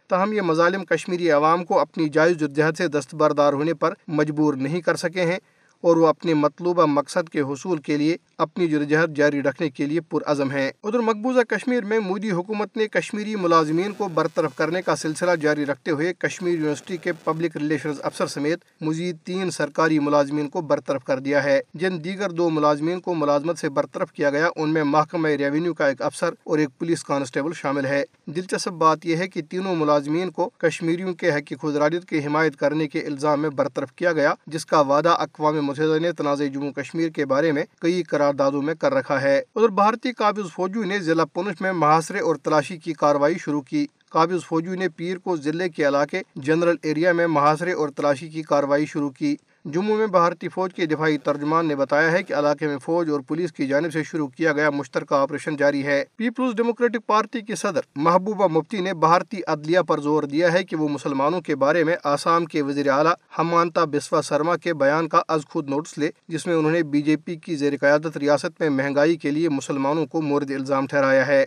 تاہم، 0.09 0.33
یہ 0.33 0.41
مظالم 0.41 0.85
کشمیری 0.85 1.31
عوام 1.31 1.65
کو 1.65 1.81
اپنی 1.81 2.09
جائز 2.09 2.37
جدہد 2.37 2.77
سے 2.79 2.89
دستبردار 2.89 3.53
ہونے 3.53 3.75
پر 3.75 3.95
مجبور 4.09 4.55
نہیں 4.55 4.81
کر 4.81 4.97
سکے 4.97 5.23
ہیں۔ 5.23 5.39
اور 5.83 5.97
وہ 5.97 6.07
اپنے 6.07 6.35
مطلوبہ 6.35 6.87
مقصد 6.87 7.29
کے 7.29 7.41
حصول 7.41 7.79
کے 7.79 7.97
لیے 7.97 8.17
اپنی 8.39 8.67
جدوجہد 8.69 9.17
جاری 9.17 9.43
رکھنے 9.43 9.71
کے 9.71 9.87
لیے 9.87 10.01
پرعزم 10.01 10.51
ہیں۔ 10.51 10.71
ادھر 10.83 10.99
مقبوضہ 10.99 11.41
کشمیر 11.41 11.85
میں 11.85 11.99
مودی 11.99 12.31
حکومت 12.31 12.77
نے 12.77 12.89
کشمیری 12.89 13.37
ملازمین 13.37 13.93
کو 13.93 14.09
برطرف 14.09 14.57
کرنے 14.57 14.83
کا 14.83 14.97
سلسلہ 14.97 15.31
جاری 15.41 15.67
رکھتے 15.67 15.91
ہوئے 15.91 16.13
کشمیر 16.19 16.55
یونیورسٹی 16.55 16.97
کے 16.97 17.13
پبلک 17.25 17.57
ریلیشنز 17.57 17.97
افسر 18.03 18.27
سمیت 18.27 18.59
مزید 18.81 19.17
تین 19.25 19.51
سرکاری 19.51 19.99
ملازمین 19.99 20.49
کو 20.49 20.61
برطرف 20.61 21.05
کر 21.05 21.19
دیا 21.19 21.45
ہے۔ 21.45 21.61
جن 21.75 22.05
دیگر 22.05 22.31
دو 22.31 22.51
ملازمین 22.51 23.01
کو 23.01 23.15
ملازمت 23.15 23.59
سے 23.59 23.69
برطرف 23.69 24.13
کیا 24.13 24.31
گیا، 24.31 24.49
ان 24.57 24.71
میں 24.71 24.85
محکمہ 24.85 25.29
ریونیو 25.29 25.75
کا 25.75 25.87
ایک 25.87 26.03
افسر 26.03 26.31
اور 26.45 26.59
ایک 26.59 26.69
پولیس 26.79 27.05
کانسٹیبل 27.05 27.53
شامل 27.53 27.87
ہے۔ 27.87 28.05
دلچسپ 28.27 28.69
بات 28.69 29.07
یہ 29.07 29.17
ہے 29.17 29.29
کہ 29.29 29.43
تینوں 29.51 29.77
ملازمین 29.77 30.31
کو 30.31 30.51
کشمیریوں 30.59 31.15
کے 31.15 31.31
حق 31.31 31.53
خدراریت 31.63 32.05
کی 32.05 32.19
حمایت 32.27 32.57
کرنے 32.57 32.89
کے 32.89 33.01
الزام 33.01 33.41
میں 33.41 33.51
برطرف 33.51 33.93
کیا 33.93 34.13
گیا، 34.13 34.35
جس 34.47 34.67
کا 34.67 34.81
وعدہ 34.81 35.09
اقوام 35.09 35.72
متحدہ 35.73 35.99
نے 35.99 36.13
تنازع 36.13 36.45
جموں 36.45 36.73
کشمیر 36.73 37.09
کے 37.09 37.27
بارے 37.27 37.53
میں 37.53 37.65
کئی 37.81 38.03
قراردادوں 38.03 38.63
میں 38.63 38.75
کر 38.75 38.95
رکھا 38.95 39.23
ہے۔ 39.23 39.39
ادھر 39.39 39.69
بھارتی 39.69 40.13
قابض 40.13 40.53
فوجوں 40.53 40.85
نے 40.85 40.99
ضلع 40.99 41.25
پونچھ 41.25 41.63
میں 41.63 41.73
محاصرے 41.73 42.19
اور 42.19 42.37
تلاشی 42.37 42.77
کی 42.77 42.93
کاروائی 42.93 43.39
شروع 43.39 43.61
کی۔ 43.61 43.87
قابض 44.11 44.45
فوجیوں 44.45 44.77
نے 44.77 44.89
پیر 44.89 45.19
کو 45.19 45.37
ضلع 45.37 45.67
کے 45.67 45.89
علاقے 45.89 46.23
جنرل 46.37 46.77
ایریا 46.83 47.13
میں 47.13 47.27
محاصرے 47.27 47.73
اور 47.73 47.89
تلاشی 47.89 48.29
کی 48.29 48.43
کاروائی 48.43 48.87
شروع 48.87 49.11
کی۔ 49.11 49.37
جموں 49.65 49.97
میں 49.97 50.07
بھارتی 50.07 50.49
فوج 50.49 50.75
کے 50.75 50.87
دفاعی 50.87 51.19
ترجمان 51.19 51.67
نے 51.67 51.75
بتایا 51.77 52.13
ہے 52.13 52.23
کہ 52.23 52.35
علاقے 52.35 52.67
میں 52.67 52.79
فوج 52.79 53.11
اور 53.11 53.21
پولیس 53.21 53.53
کی 53.53 53.67
جانب 53.67 53.93
سے 53.93 54.03
شروع 54.03 54.27
کیا 54.29 54.53
گیا 54.53 54.71
مشترکہ 54.71 55.15
آپریشن 55.15 55.57
جاری 55.57 55.87
ہے۔ 55.87 56.05
پیپلز 56.17 56.55
ڈیموکریٹک 56.57 57.07
پارٹی 57.07 57.41
کی 57.41 57.55
صدر 57.55 57.81
محبوبہ 57.97 58.47
مفتی 58.47 58.81
نے 58.81 58.95
بھارتی 58.95 59.41
عدلیہ 59.47 59.81
پر 59.81 60.01
زور 60.01 60.23
دیا 60.23 60.53
ہے 60.53 60.65
کہ 60.65 60.77
وہ 60.77 60.89
مسلمانوں 60.89 61.41
کے 61.41 61.57
بارے 61.57 61.85
میں 61.85 61.97
آسام 62.05 62.45
کے 62.45 62.63
وزیر 62.63 62.89
اعلیٰ 62.89 63.13
ہمانتا 63.39 63.85
بسوا 63.85 64.23
سرما 64.23 64.57
کے 64.57 64.75
بیان 64.75 65.09
کا 65.09 65.23
از 65.29 65.41
خود 65.49 65.69
نوٹس 65.69 65.99
لے، 65.99 66.11
جس 66.29 66.47
میں 66.47 66.55
انہوں 66.55 66.73
نے 66.73 66.83
بی 66.83 67.03
جے 67.03 67.17
پی 67.17 67.37
کی 67.37 67.57
زیر 67.57 67.73
قیادت 67.81 68.17
ریاست 68.17 68.61
میں 68.61 68.71
مہنگائی 68.71 69.17
کے 69.17 69.31
لیے 69.31 69.49
مسلمانوں 69.49 70.07
کو 70.07 70.23
مورد 70.23 70.51
الزام 70.51 70.87
ٹھہرایا 70.87 71.27
ہے۔ 71.27 71.45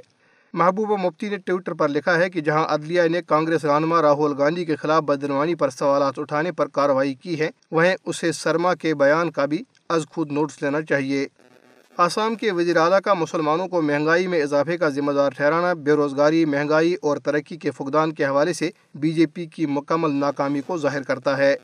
محبوبہ 0.60 0.96
مفتی 0.96 1.30
نے 1.30 1.38
ٹویٹر 1.38 1.74
پر 1.74 1.90
لکھا 1.90 2.18
ہے 2.18 2.30
کہ 2.30 2.42
جہاں 2.42 2.64
عدلیہ 2.68 3.02
نے 3.12 3.22
کانگریس 3.22 3.66
رہنما 3.66 4.02
راہل 4.02 4.34
گاندھی 4.38 4.66
کے 4.66 4.76
خلاف 4.76 5.04
بدعنوانی 5.04 5.56
پر 5.56 5.70
سوالات 5.70 6.20
اٹھانے 6.20 6.52
پر 6.52 6.68
کارروائی 6.68 7.14
کی 7.14 7.40
ہے، 7.40 7.50
وہیں 7.72 7.96
اسے 8.06 8.32
سرما 8.32 8.74
کے 8.74 8.94
بیان 8.96 9.32
کا 9.32 9.46
بھی 9.46 9.62
از 9.90 10.06
خود 10.10 10.32
نوٹس 10.32 10.62
لینا 10.62 10.82
چاہیے۔ 10.82 11.28
آسام 11.98 12.36
کے 12.36 12.52
وزیر 12.52 12.78
اعلیٰ 12.78 13.02
کا 13.02 13.14
مسلمانوں 13.14 13.68
کو 13.68 13.82
مہنگائی 13.82 14.28
میں 14.28 14.42
اضافے 14.44 14.78
کا 14.78 14.90
ذمہ 14.90 15.12
دار 15.12 15.30
ٹھہرانا، 15.30 15.74
بے 15.74 15.92
روزگاری، 15.92 16.46
مہنگائی 16.46 16.96
اور 17.02 17.18
ترقی 17.18 17.58
کے 17.58 17.72
فقدان 17.72 18.14
کے 18.14 18.26
حوالے 18.26 18.54
سے 18.54 18.70
بی 18.96 19.12
جے 19.12 19.26
پی 19.26 19.46
کی 19.46 19.66
مکمل 19.66 20.16
ناکامی 20.16 20.62
کو 20.68 20.78
ظاہر 20.78 21.02
کرتا 21.02 21.38
ہے۔ 21.38 21.56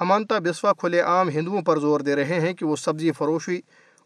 ہمانتا 0.00 0.38
بسوا 0.38 0.72
کھلے 0.72 1.00
عام 1.00 1.28
ہندوؤں 1.28 1.62
پر 1.62 1.78
زور 1.78 2.00
دے 2.00 2.16
رہے 2.16 2.40
ہیں 2.40 2.52
کہ 2.52 2.66
وہ 2.66 2.76
سبزی 2.76 3.12
فروشی 3.12 3.60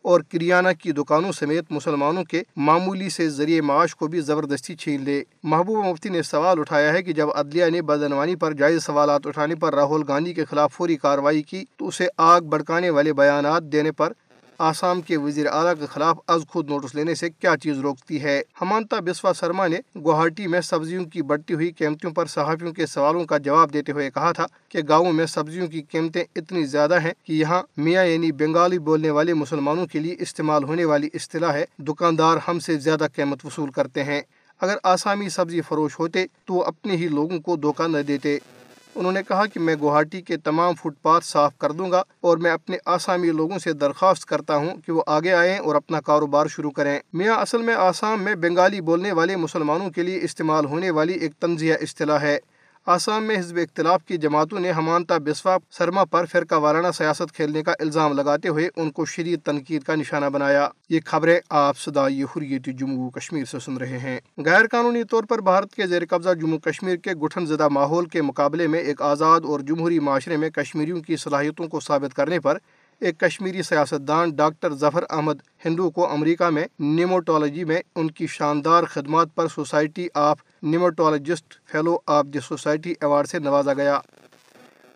اور 0.07 0.21
کریانہ 0.21 0.69
کی 0.83 0.93
دکانوں 0.93 1.33
سمیت 1.33 1.65
مسلمانوں 1.71 2.25
کے 2.25 2.43
معمولی 2.57 3.09
سے 3.09 3.29
ذریعے 3.31 3.61
معاش 3.61 3.97
کو 3.97 4.07
بھی 4.07 4.21
زبردستی 4.21 4.75
چھین 4.75 5.03
لے۔ 5.05 5.23
محبوبہ 5.43 5.89
مفتی 5.91 6.09
نے 6.09 6.23
سوال 6.23 6.59
اٹھایا 6.59 6.93
ہے 6.93 7.03
کہ 7.03 7.13
جب 7.13 7.29
عدلیہ 7.35 7.65
نے 7.65 7.83
بدعنوانی 7.83 8.37
پر 8.37 8.53
جائز 8.53 8.85
سوالات 8.85 9.27
اٹھانے 9.27 9.55
پر 9.55 9.75
راہل 9.75 10.03
گاندھی 10.09 10.35
کے 10.35 10.45
خلاف 10.45 10.73
فوری 10.73 10.97
کارروائی 10.97 11.43
کی 11.43 11.65
تو 11.77 11.89
اسے 11.89 12.07
آگ 12.17 12.41
بڑکانے 12.41 12.91
والے 12.91 13.13
بیانات 13.13 13.63
دینے 13.63 13.93
پر 13.93 14.13
آسام 14.59 15.01
کے 15.01 15.17
وزیر 15.17 15.47
اعلیٰ 15.47 15.73
کے 15.81 15.87
خلاف 15.87 16.19
از 16.27 16.43
خود 16.49 16.71
نوٹس 16.71 16.95
لینے 16.95 17.15
سے 17.15 17.31
کیا 17.31 17.55
چیز 17.63 17.79
روکتی 17.79 18.23
ہے؟ 18.23 18.43
ہمانتا 18.61 19.01
بسوا 19.01 19.33
سرما 19.33 19.67
نے 19.67 19.77
گوہاٹی 20.05 20.47
میں 20.47 20.61
سبزیوں 20.61 21.05
کی 21.05 21.23
بڑھتی 21.23 21.55
ہوئی 21.55 21.71
قیمتوں 21.71 22.11
پر 22.11 22.27
صحافیوں 22.27 22.73
کے 22.73 22.87
سوالوں 22.87 23.25
کا 23.25 23.39
جواب 23.39 23.73
دیتے 23.73 23.93
ہوئے 23.93 24.11
کہا 24.11 24.33
تھا 24.33 24.47
کہ 24.69 24.79
گاؤں 24.89 25.13
میں 25.13 25.27
سبزیوں 25.27 25.67
کی 25.67 25.83
قیمتیں 25.83 26.25
اتنی 26.37 26.65
زیادہ 26.65 27.01
ہیں 27.01 27.13
کہ 27.25 27.33
یہاں 27.33 27.63
میاں 27.77 28.05
یعنی 28.05 28.33
بنگالی 28.33 28.79
بولنے 28.79 29.11
والے 29.11 29.35
مسلمانوں 29.35 29.87
کے 29.87 29.99
لیے 29.99 30.17
استعمال 30.19 30.65
ہونے 30.65 30.85
والی 30.85 31.09
اصطلاح 31.15 31.53
ہے، 31.53 31.65
دکاندار 31.79 32.37
ہم 32.49 32.59
سے 32.59 32.79
زیادہ 32.79 33.07
قیمت 33.15 33.47
وصول 33.47 33.71
کرتے 33.71 34.05
ہیں۔ 34.05 34.21
اگر 34.61 34.77
آسامی 34.83 35.29
سبزی 35.29 35.61
فروش 35.61 35.99
ہوتے 35.99 36.27
تو 36.45 36.55
وہ 36.55 36.65
اپنے 36.65 36.97
ہی 36.97 37.09
لوگوں 37.09 37.39
کو 37.41 37.57
دھوکہ 37.57 37.89
نہ 37.89 37.99
دیتے۔ 37.99 38.39
انہوں 38.97 39.13
نے 39.13 39.21
کہا 39.29 39.47
کہ 39.47 39.61
میں 39.61 39.77
گوہاٹی 39.81 40.21
کے 40.21 40.37
تمام 40.37 40.75
فٹ 40.75 41.03
پاتھ 41.03 41.25
صاف 41.25 41.59
کر 41.59 41.73
دوں 41.73 41.91
گا 41.91 42.03
اور 42.21 42.39
میں 42.39 42.51
اپنے 42.51 42.77
آسامی 42.87 43.31
لوگوں 43.31 43.59
سے 43.59 43.73
درخواست 43.73 44.25
کرتا 44.25 44.57
ہوں 44.57 44.71
کہ 44.87 44.93
وہ 44.93 45.03
آگے 45.07 45.33
آئیں 45.33 45.59
اور 45.59 45.75
اپنا 45.75 46.01
کاروبار 46.01 46.47
شروع 46.47 46.71
کریں۔ 46.71 46.99
میاں، 47.13 47.35
اصل 47.35 47.63
میں 47.63 47.75
آسام 47.75 48.23
میں 48.23 48.35
بنگالی 48.35 48.81
بولنے 48.81 49.13
والے 49.13 49.37
مسلمانوں 49.37 49.91
کے 49.91 50.03
لیے 50.03 50.21
استعمال 50.23 50.65
ہونے 50.65 50.91
والی 50.91 51.13
ایک 51.13 51.33
تنزیہ 51.41 51.75
اصطلاح 51.83 52.19
ہے۔ 52.19 52.39
آسام 52.87 53.25
میں 53.25 53.39
حزب 53.39 53.57
اختلاف 53.57 54.05
کی 54.05 54.17
جماعتوں 54.17 54.61
نے 54.61 54.71
ہمانتا 54.71 55.19
بسوا 55.19 55.57
سرما 55.71 56.05
پر 56.05 56.27
فرقہ 56.27 56.55
وارانہ 56.55 56.87
سیاست 56.99 57.33
کھیلنے 57.33 57.63
کا 57.63 57.73
الزام 57.81 58.13
لگاتے 58.13 58.49
ہوئے 58.49 58.69
ان 58.77 58.91
کو 58.91 59.05
شدید 59.05 59.41
تنقید 59.41 59.83
کا 59.83 59.95
نشانہ 59.95 60.27
بنایا۔ 60.27 60.69
یہ 60.89 61.01
خبریں 61.07 61.41
آپ 61.51 61.79
صدائی 61.79 62.23
حریت 62.23 62.67
جموں 62.67 63.11
کشمیر 63.11 63.45
سے 63.45 63.59
سن 63.59 63.77
رہے 63.77 63.99
ہیں۔ 63.99 64.21
غیر 64.45 64.67
قانونی 64.71 65.05
طور 65.05 65.25
پر 65.25 65.39
بھارت 65.39 65.75
کے 65.75 65.87
زیر 65.87 66.03
قبضہ 66.11 66.35
جموں 66.35 66.59
کشمیر 66.59 66.97
کے 66.97 67.11
گٹھن 67.11 67.47
زدہ 67.47 67.69
ماحول 67.69 68.07
کے 68.07 68.23
مقابلے 68.23 68.67
میں 68.67 68.81
ایک 68.81 69.03
آزاد 69.03 69.41
اور 69.45 69.61
جمہوری 69.61 69.99
معاشرے 69.99 70.37
میں 70.37 70.51
کشمیریوں 70.51 71.01
کی 71.01 71.17
صلاحیتوں 71.17 71.69
کو 71.69 71.81
ثابت 71.81 72.15
کرنے 72.15 72.41
پر 72.41 72.59
ایک 73.01 73.21
کشمیری 73.21 73.63
سیاستدان 73.63 74.31
ڈاکٹر 74.31 74.75
ظفر 74.75 75.05
احمد 75.11 75.35
ہندو 75.65 75.91
کو 75.91 76.13
امریکہ 76.13 76.51
میں 76.51 76.67
نیموٹالوجی 76.79 77.65
میں 77.65 77.81
ان 77.95 78.11
کی 78.11 78.27
شاندار 78.27 78.85
خدمات 78.85 79.35
پر 79.35 79.49
society 79.49 80.09
of 80.15 80.39
nematologist 80.63 81.55
fellow 81.67 81.99
of 82.07 82.27
the 82.27 82.41
society 82.41 82.91
award 82.91 83.27
سے 83.27 83.39
نوازا 83.39 83.75
گیا۔ 83.75 84.01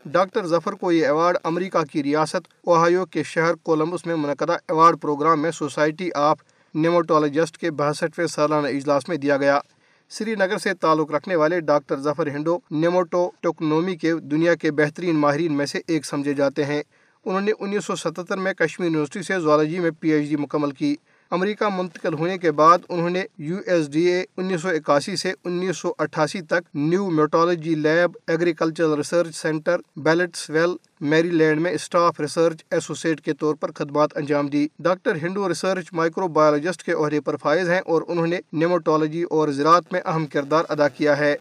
ڈاکٹر 0.04 0.46
ظفر 0.46 0.72
کو 0.72 0.92
یہ 0.92 1.06
ایوارڈ 1.06 1.36
امریکہ 1.44 1.82
کی 1.92 2.02
ریاست 2.02 2.48
اوہایو 2.66 3.06
کے 3.06 3.22
شہر 3.22 3.54
کولمبس 3.54 4.06
میں 4.06 4.16
منعقدہ 4.16 4.52
ایوارڈ 4.52 5.00
پروگرام 5.00 5.42
میں 5.42 5.50
سوسائٹی 5.50 6.10
آف 6.14 6.38
نیموٹالوجسٹ 6.74 7.58
کے 7.58 7.70
باسٹھویں 7.70 8.26
سالانہ 8.26 8.66
اجلاس 8.66 9.08
میں 9.08 9.16
دیا 9.16 9.36
گیا۔ 9.36 9.60
سری 10.08 10.34
نگر 10.34 10.58
سے 10.58 10.74
تعلق 10.74 11.10
رکھنے 11.10 11.36
والے 11.36 11.60
ڈاکٹر 11.60 11.96
ظفر 11.96 12.26
ہنڈو 12.26 12.58
نیموٹو 12.70 13.30
ٹوکنومی 13.40 13.96
کے 13.96 14.14
دنیا 14.14 14.54
کے 14.54 14.70
بہترین 14.70 15.16
ماہرین 15.16 15.52
میں 15.52 15.66
سے 15.66 15.80
ایک 15.86 16.06
سمجھے 16.06 16.34
جاتے 16.34 16.64
ہیں۔ 16.64 16.82
انہوں 17.24 17.40
نے 17.40 17.52
انیس 17.58 17.84
سو 17.84 17.96
ستتر 17.96 18.36
میں 18.36 18.52
کشمیر 18.52 18.88
یونیورسٹی 18.88 19.22
سے 19.22 19.40
زوالوجی 19.40 19.78
میں 19.78 19.90
پی 20.00 20.10
ایچ 20.10 20.28
ڈی 20.28 20.36
مکمل 20.36 20.70
کی۔ 20.70 20.96
امریکہ 21.30 21.64
منتقل 21.76 22.14
ہونے 22.14 22.38
کے 22.38 22.50
بعد 22.50 22.78
انہوں 22.88 23.10
نے 23.10 23.22
یو 23.38 23.56
ایس 23.66 23.90
ڈی 23.90 24.00
اے 24.00 24.24
انیس 24.36 24.62
سو 24.62 24.68
اکاسی 24.68 25.16
سے 25.16 25.32
انیس 25.44 25.76
سو 25.76 25.92
اٹھاسی 25.98 26.40
تک 26.40 26.60
nematology 27.10 27.74
lab 27.74 28.16
agricultural 28.26 28.92
research 28.92 29.36
centre 29.36 29.76
Beltsville 30.50 30.70
Maryland 31.30 31.60
میں 31.60 31.72
اسٹاف 31.72 32.20
ریسرچ 32.20 32.64
ایسوسیٹ 32.70 33.20
کے 33.20 33.32
طور 33.32 33.54
پر 33.54 33.70
خدمات 33.72 34.16
انجام 34.16 34.46
دی۔ 34.46 34.68
ڈاکٹر 34.78 35.16
ہنڈو 35.22 35.48
ریسرچ 35.48 35.92
مائکرو 35.92 36.28
بایولوجسٹ 36.28 36.82
کے 36.82 36.92
عہدے 36.92 37.20
پر 37.20 37.36
فائز 37.36 37.70
ہیں 37.70 37.80
اور 37.86 38.02
انہوں 38.08 38.26
نے 38.26 38.40
نیموٹالوجی 38.52 39.22
اور 39.22 39.48
زراعت 39.48 39.92
میں 39.92 40.00
اہم 40.04 40.26
کردار 40.26 40.64
ادا 40.68 40.88
کیا 40.88 41.18
ہے۔ 41.18 41.36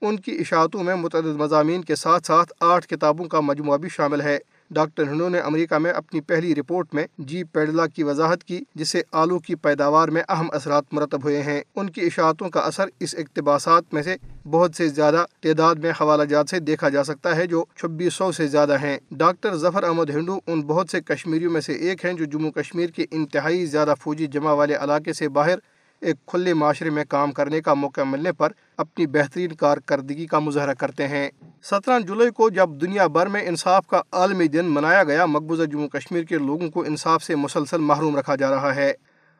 ان 0.00 0.16
کی 0.16 0.32
اشاعتوں 0.32 0.84
میں 0.84 0.94
متعدد 0.94 1.36
مضامین 1.36 1.82
کے 1.82 1.96
ساتھ 1.96 2.26
ساتھ 2.26 2.52
آٹھ 2.60 2.88
کتابوں 2.88 3.24
کا 3.24 3.40
مجموعہ 3.40 3.76
بھی 3.76 3.88
شامل 3.88 4.20
ہے۔ 4.20 4.38
ڈاکٹر 4.70 5.02
ہنڈو 5.02 5.28
نے 5.28 5.38
امریکہ 5.38 5.78
میں 5.78 5.90
اپنی 5.90 6.20
پہلی 6.20 6.54
رپورٹ 6.54 6.94
میں 6.94 7.06
جی 7.18 7.44
پیڈلا 7.44 7.86
کی 7.86 8.02
وضاحت 8.02 8.44
کی، 8.44 8.60
جسے 8.74 9.02
آلو 9.12 9.38
کی 9.38 9.54
پیداوار 9.54 10.08
میں 10.08 10.22
اہم 10.28 10.46
اثرات 10.52 10.84
مرتب 10.92 11.24
ہوئے 11.24 11.42
ہیں۔ 11.42 11.62
ان 11.76 11.90
کی 11.90 12.00
اشاعتوں 12.00 12.50
کا 12.50 12.60
اثر 12.60 12.84
اس 13.00 13.14
اقتباسات 13.18 13.94
میں 13.94 14.02
سے 14.02 14.16
بہت 14.50 14.74
سے 14.74 14.88
زیادہ 14.88 15.24
تعداد 15.40 15.74
میں 15.74 15.90
حوالہ 15.90 16.22
جات 16.22 16.48
سے 16.50 16.60
دیکھا 16.60 16.88
جا 16.88 17.04
سکتا 17.04 17.36
ہے 17.36 17.46
جو 17.46 17.64
چھبیس 17.76 18.14
سو 18.14 18.32
سے 18.32 18.46
زیادہ 18.46 18.76
ہیں۔ 18.82 18.98
ڈاکٹر 19.10 19.56
ظفر 19.56 19.82
احمد 19.82 20.10
ہنڈو 20.10 20.38
ان 20.46 20.60
بہت 20.60 20.90
سے 20.90 21.00
کشمیریوں 21.00 21.52
میں 21.52 21.60
سے 21.60 21.72
ایک 21.72 22.04
ہیں 22.04 22.12
جو 22.12 22.24
جموں 22.24 22.50
کشمیر 22.50 22.90
کے 22.90 23.06
انتہائی 23.10 23.66
زیادہ 23.66 23.94
فوجی 24.00 24.26
جمع 24.26 24.52
والے 24.52 24.74
علاقے 24.74 25.12
سے 25.12 25.28
باہر 25.28 25.58
ایک 26.00 26.16
کھلے 26.26 26.54
معاشرے 26.54 26.90
میں 26.90 27.04
کام 27.08 27.32
کرنے 27.32 27.60
کا 27.60 27.74
موقع 27.74 28.00
ملنے 28.00 28.32
پر 28.32 28.52
اپنی 28.76 29.06
بہترین 29.06 29.54
کارکردگی 29.54 30.26
کا 30.26 30.38
مظاہرہ 30.38 30.74
کرتے 30.74 31.08
ہیں۔ 31.08 31.30
سترہ 31.62 32.00
جولائی 32.00 32.30
کو 32.30 32.50
جب 32.50 32.70
دنیا 32.70 33.06
بھر 33.06 33.26
میں 33.26 33.46
انصاف 33.46 33.86
کا 33.86 34.02
عالمی 34.12 34.48
دن 34.48 34.64
منایا 34.64 35.04
گیا، 35.04 35.26
مقبوضہ 35.26 35.62
جموں 35.62 35.88
کشمیر 35.88 36.22
کے 36.22 36.38
لوگوں 36.38 36.70
کو 36.70 36.84
انصاف 36.86 37.22
سے 37.22 37.36
مسلسل 37.36 37.80
محروم 37.80 38.16
رکھا 38.16 38.36
جا 38.36 38.50
رہا 38.50 38.74
ہے۔ 38.74 38.92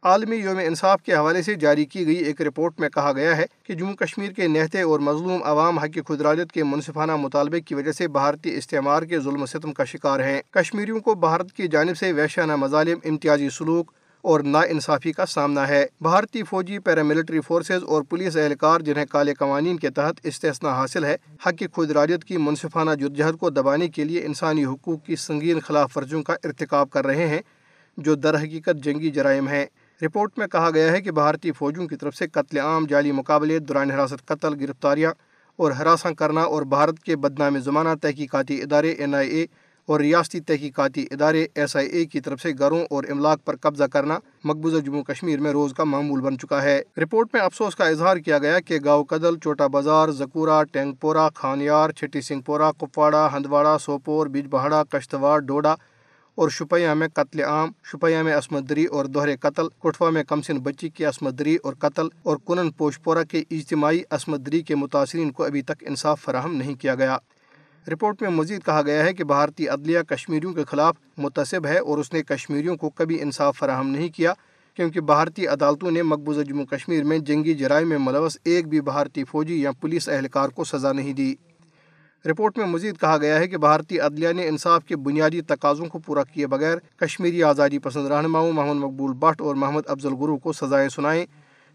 عالمی 0.02 0.36
یوم 0.36 0.58
انصاف 0.58 1.02
کے 1.02 1.14
حوالے 1.14 1.42
سے 1.42 1.54
جاری 1.54 1.84
کی 1.84 2.06
گئی 2.06 2.16
ایک 2.16 2.42
رپورٹ 2.42 2.80
میں 2.80 2.88
کہا 2.88 3.12
گیا 3.12 3.36
ہے 3.36 3.46
کہ 3.62 3.74
جموں 3.74 3.94
کشمیر 3.94 4.32
کے 4.32 4.48
نہتے 4.48 4.80
اور 4.80 5.00
مظلوم 5.00 5.42
عوام 5.44 5.78
حق 5.78 5.98
خدراجت 6.08 6.52
کے 6.52 6.64
منصفانہ 6.64 7.16
مطالبے 7.16 7.60
کی 7.60 7.74
وجہ 7.74 7.92
سے 7.92 8.08
بھارتی 8.08 8.56
استعمار 8.56 9.02
کے 9.02 9.20
ظلم 9.20 9.42
و 9.42 9.46
ستم 9.46 9.72
کا 9.72 9.84
شکار 9.84 10.20
ہیں۔ 10.20 10.42
کشمیریوں 10.50 11.00
کو 11.00 11.14
بھارت 11.14 11.52
کی 11.52 11.68
جانب 11.68 11.96
سے 11.96 12.12
ویشانہ 12.12 12.56
مظالم، 12.56 12.98
امتیازی 13.04 13.48
سلوک 13.50 13.92
اور 14.22 14.40
نا 14.40 14.60
انصافی 14.60 15.12
کا 15.12 15.26
سامنا 15.26 15.68
ہے۔ 15.68 15.86
بھارتی 16.00 16.42
فوجی 16.42 16.78
پیراملٹری 16.78 17.40
فورسز 17.40 17.84
اور 17.86 18.02
پولیس 18.02 18.36
اہلکار 18.36 18.80
جنہیں 18.80 19.04
کالے 19.04 19.34
قوانین 19.34 19.76
کے 19.76 19.90
تحت 19.90 20.20
استثنا 20.22 20.70
حاصل 20.70 21.04
ہے، 21.04 21.16
حق 21.46 21.62
خود 21.72 21.90
راجت 21.90 22.24
کی 22.24 22.36
منصفانہ 22.36 22.90
جدجہد 22.90 23.36
کو 23.36 23.50
دبانے 23.50 23.88
کے 23.88 24.04
لیے 24.04 24.24
انسانی 24.26 24.64
حقوق 24.64 25.04
کی 25.04 25.16
سنگین 25.16 25.60
خلاف 25.60 25.96
ورزیوں 25.96 26.22
کا 26.22 26.34
ارتکاب 26.44 26.90
کر 26.90 27.06
رہے 27.06 27.26
ہیں، 27.26 27.40
جو 27.96 28.14
در 28.14 28.38
حقیقت 28.38 28.84
جنگی 28.84 29.10
جرائم 29.10 29.48
ہیں۔ 29.48 29.66
رپورٹ 30.02 30.38
میں 30.38 30.46
کہا 30.46 30.70
گیا 30.70 30.92
ہے 30.92 31.00
کہ 31.00 31.10
بھارتی 31.10 31.52
فوجوں 31.52 31.86
کی 31.86 31.96
طرف 31.96 32.16
سے 32.16 32.26
قتل 32.26 32.58
عام، 32.58 32.86
جعلی 32.86 33.12
مقابلے، 33.12 33.58
دوران 33.58 33.90
حراست 33.90 34.26
قتل، 34.26 34.60
گرفتاریاں 34.60 35.12
اور 35.56 35.72
ہراساں 35.72 36.12
کرنا 36.12 36.40
اور 36.40 36.62
بھارت 36.62 36.98
کے 36.98 37.16
بدنام 37.16 37.58
زمانہ 37.58 37.88
تحقیقاتی 38.02 38.62
ادارے 38.62 38.90
این 38.90 39.14
آئی 39.14 39.30
اے 39.30 39.46
اور 39.86 40.00
ریاستی 40.00 40.40
تحقیقاتی 40.40 41.06
ادارے 41.10 41.46
ایس 41.54 41.76
آئی 41.76 41.88
اے 41.88 42.04
کی 42.04 42.20
طرف 42.20 42.40
سے 42.42 42.50
گھروں 42.58 42.80
اور 42.90 43.04
املاک 43.10 43.44
پر 43.44 43.56
قبضہ 43.56 43.84
کرنا 43.84 44.18
مقبوضہ 44.44 44.76
جموں 44.76 45.02
کشمیر 45.02 45.40
میں 45.40 45.52
روز 45.52 45.74
کا 45.74 45.84
معمول 45.84 46.20
بن 46.20 46.38
چکا 46.38 46.62
ہے۔ 46.62 46.80
رپورٹ 47.02 47.28
میں 47.32 47.42
افسوس 47.42 47.76
کا 47.76 47.84
اظہار 47.84 48.16
کیا 48.16 48.38
گیا 48.38 48.60
کہ 48.60 48.78
گاؤں 48.84 49.04
کدل، 49.04 49.38
چوٹا 49.38 49.66
بازار 49.66 50.08
زکورہ 50.08 50.62
ٹینگ 50.72 50.92
پورہ 50.92 51.28
خانیار، 51.34 51.90
چھٹی 51.90 52.20
سنگھ 52.20 52.42
پورہ 52.42 52.72
کپواڑہ، 52.78 53.28
ہندواڑہ، 53.32 53.76
سوپور، 53.80 54.26
بیج 54.26 54.46
بہاڑا 54.50 54.82
کشتواڑ 54.84 55.38
ڈوڈا 55.40 55.74
اور 56.34 56.48
شپیہ 56.48 56.88
میں 56.88 57.08
قتل 57.08 57.40
عام 57.40 57.70
شپیہ 57.84 58.22
میں 58.22 58.34
عصمت 58.34 58.68
دری 58.68 58.84
اور 58.84 59.04
دوہرے 59.04 59.36
قتل 59.36 59.68
کٹھوا 59.78 60.10
میں 60.10 60.24
کمسن 60.24 60.58
بچی 60.58 60.88
کی 60.88 61.04
عصمت 61.04 61.38
دری 61.38 61.56
اور 61.64 61.74
قتل 61.78 62.08
اور 62.22 62.36
کنن 62.46 62.70
پوش 62.70 63.00
پورہ 63.02 63.24
کے 63.30 63.42
اجتماعی 63.50 64.00
عصمت 64.10 64.40
دری 64.40 64.62
کے 64.62 64.74
متاثرین 64.74 65.30
کو 65.30 65.44
ابھی 65.44 65.62
تک 65.62 65.84
انصاف 65.86 66.20
فراہم 66.20 66.56
نہیں 66.56 66.74
کیا 66.74 66.94
گیا۔ 66.94 67.16
رپورٹ 67.92 68.22
میں 68.22 68.30
مزید 68.30 68.64
کہا 68.64 68.82
گیا 68.82 69.04
ہے 69.04 69.12
کہ 69.14 69.24
بھارتی 69.24 69.68
عدلیہ 69.68 69.98
کشمیریوں 70.00 70.52
کے 70.52 70.64
خلاف 70.64 70.96
متصب 71.18 71.66
ہے 71.66 71.78
اور 71.78 71.98
اس 71.98 72.12
نے 72.12 72.22
کشمیریوں 72.22 72.76
کو 72.76 72.90
کبھی 72.90 73.22
انصاف 73.22 73.58
فراہم 73.58 73.88
نہیں 73.88 74.08
کیا، 74.08 74.32
کیونکہ 74.74 75.00
بھارتی 75.00 75.46
عدالتوں 75.46 75.90
نے 75.90 76.02
مقبوضہ 76.02 76.40
جموں 76.40 76.66
کشمیر 76.66 77.04
میں 77.04 77.18
جنگی 77.18 77.54
جرائم 77.54 77.88
میں 77.88 77.98
ملوث 77.98 78.38
ایک 78.44 78.68
بھی 78.68 78.80
بھارتی 78.80 79.24
فوجی 79.24 79.62
یا 79.62 79.72
پولیس 79.72 80.08
اہلکار 80.08 80.48
کو 80.48 80.64
سزا 80.64 80.92
نہیں 80.92 81.12
دی۔ 81.12 81.34
رپورٹ 82.24 82.58
میں 82.58 82.66
مزید 82.66 82.98
کہا 83.00 83.18
گیا 83.18 83.38
ہے 83.38 83.48
کہ 83.48 83.56
بھارتی 83.56 84.00
عدلیہ 84.00 84.32
نے 84.32 84.48
انصاف 84.48 84.84
کے 84.84 84.96
بنیادی 84.96 85.40
تقاضوں 85.40 85.86
کو 85.86 85.98
پورا 85.98 86.24
کیے 86.24 86.46
بغیر 86.46 86.78
کشمیری 86.96 87.42
آزادی 87.42 87.78
پسند 87.78 88.06
رہنماؤں 88.06 88.52
محمد 88.52 88.82
مقبول 88.82 89.12
بٹ 89.12 89.40
اور 89.40 89.54
محمد 89.54 89.82
افضل 89.86 90.14
گرو 90.20 90.38
کو 90.38 90.52
سزائیں 90.52 90.88
سنائیں، 90.88 91.26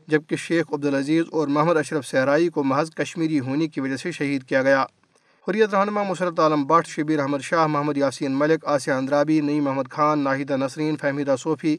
جبکہ 0.07 0.35
شیخ 0.35 0.65
عبدالعزیز 0.73 1.23
اور 1.31 1.47
محمد 1.47 1.77
اشرف 1.77 2.07
صحرائی 2.07 2.49
کو 2.49 2.63
محض 2.63 2.91
کشمیری 2.91 3.39
ہونے 3.39 3.67
کی 3.67 3.81
وجہ 3.81 3.97
سے 3.97 4.11
شہید 4.11 4.43
کیا 4.43 4.61
گیا۔ 4.61 4.85
حریت 5.47 5.73
رہنما 5.73 6.03
مسرت 6.03 6.39
عالم 6.39 6.63
بٹ 6.63 6.87
شبیر 6.87 7.19
احمد 7.19 7.41
شاہ، 7.41 7.67
محمد 7.67 7.97
یاسین 7.97 8.31
ملک، 8.31 8.65
آسیہ 8.65 8.93
اندرابی 8.93 9.39
نئی 9.41 9.59
محمد 9.59 9.89
خان، 9.91 10.19
ناہیدہ 10.19 10.57
نسرین، 10.57 10.97
فہمیدہ 10.97 11.35
صوفی، 11.39 11.77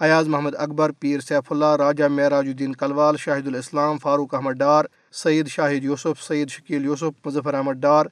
ایاز 0.00 0.28
محمد 0.28 0.54
اکبر، 0.58 0.92
پیر 0.92 1.20
سیف 1.20 1.52
اللہ، 1.52 1.74
راجہ 1.76 2.04
معراج 2.04 2.46
الدین 2.46 2.72
کلوال، 2.72 3.16
شاہد 3.16 3.46
الاسلام، 3.46 3.98
فاروق 3.98 4.34
احمد 4.34 4.52
ڈار 4.52 4.84
سعید 5.12 5.48
شاہد 5.48 5.84
یوسف 5.84 6.22
سعید 6.22 6.50
شکیل 6.50 6.84
یوسف، 6.84 7.26
مظفر 7.26 7.54
احمد 7.54 7.72
ڈار، 7.72 8.06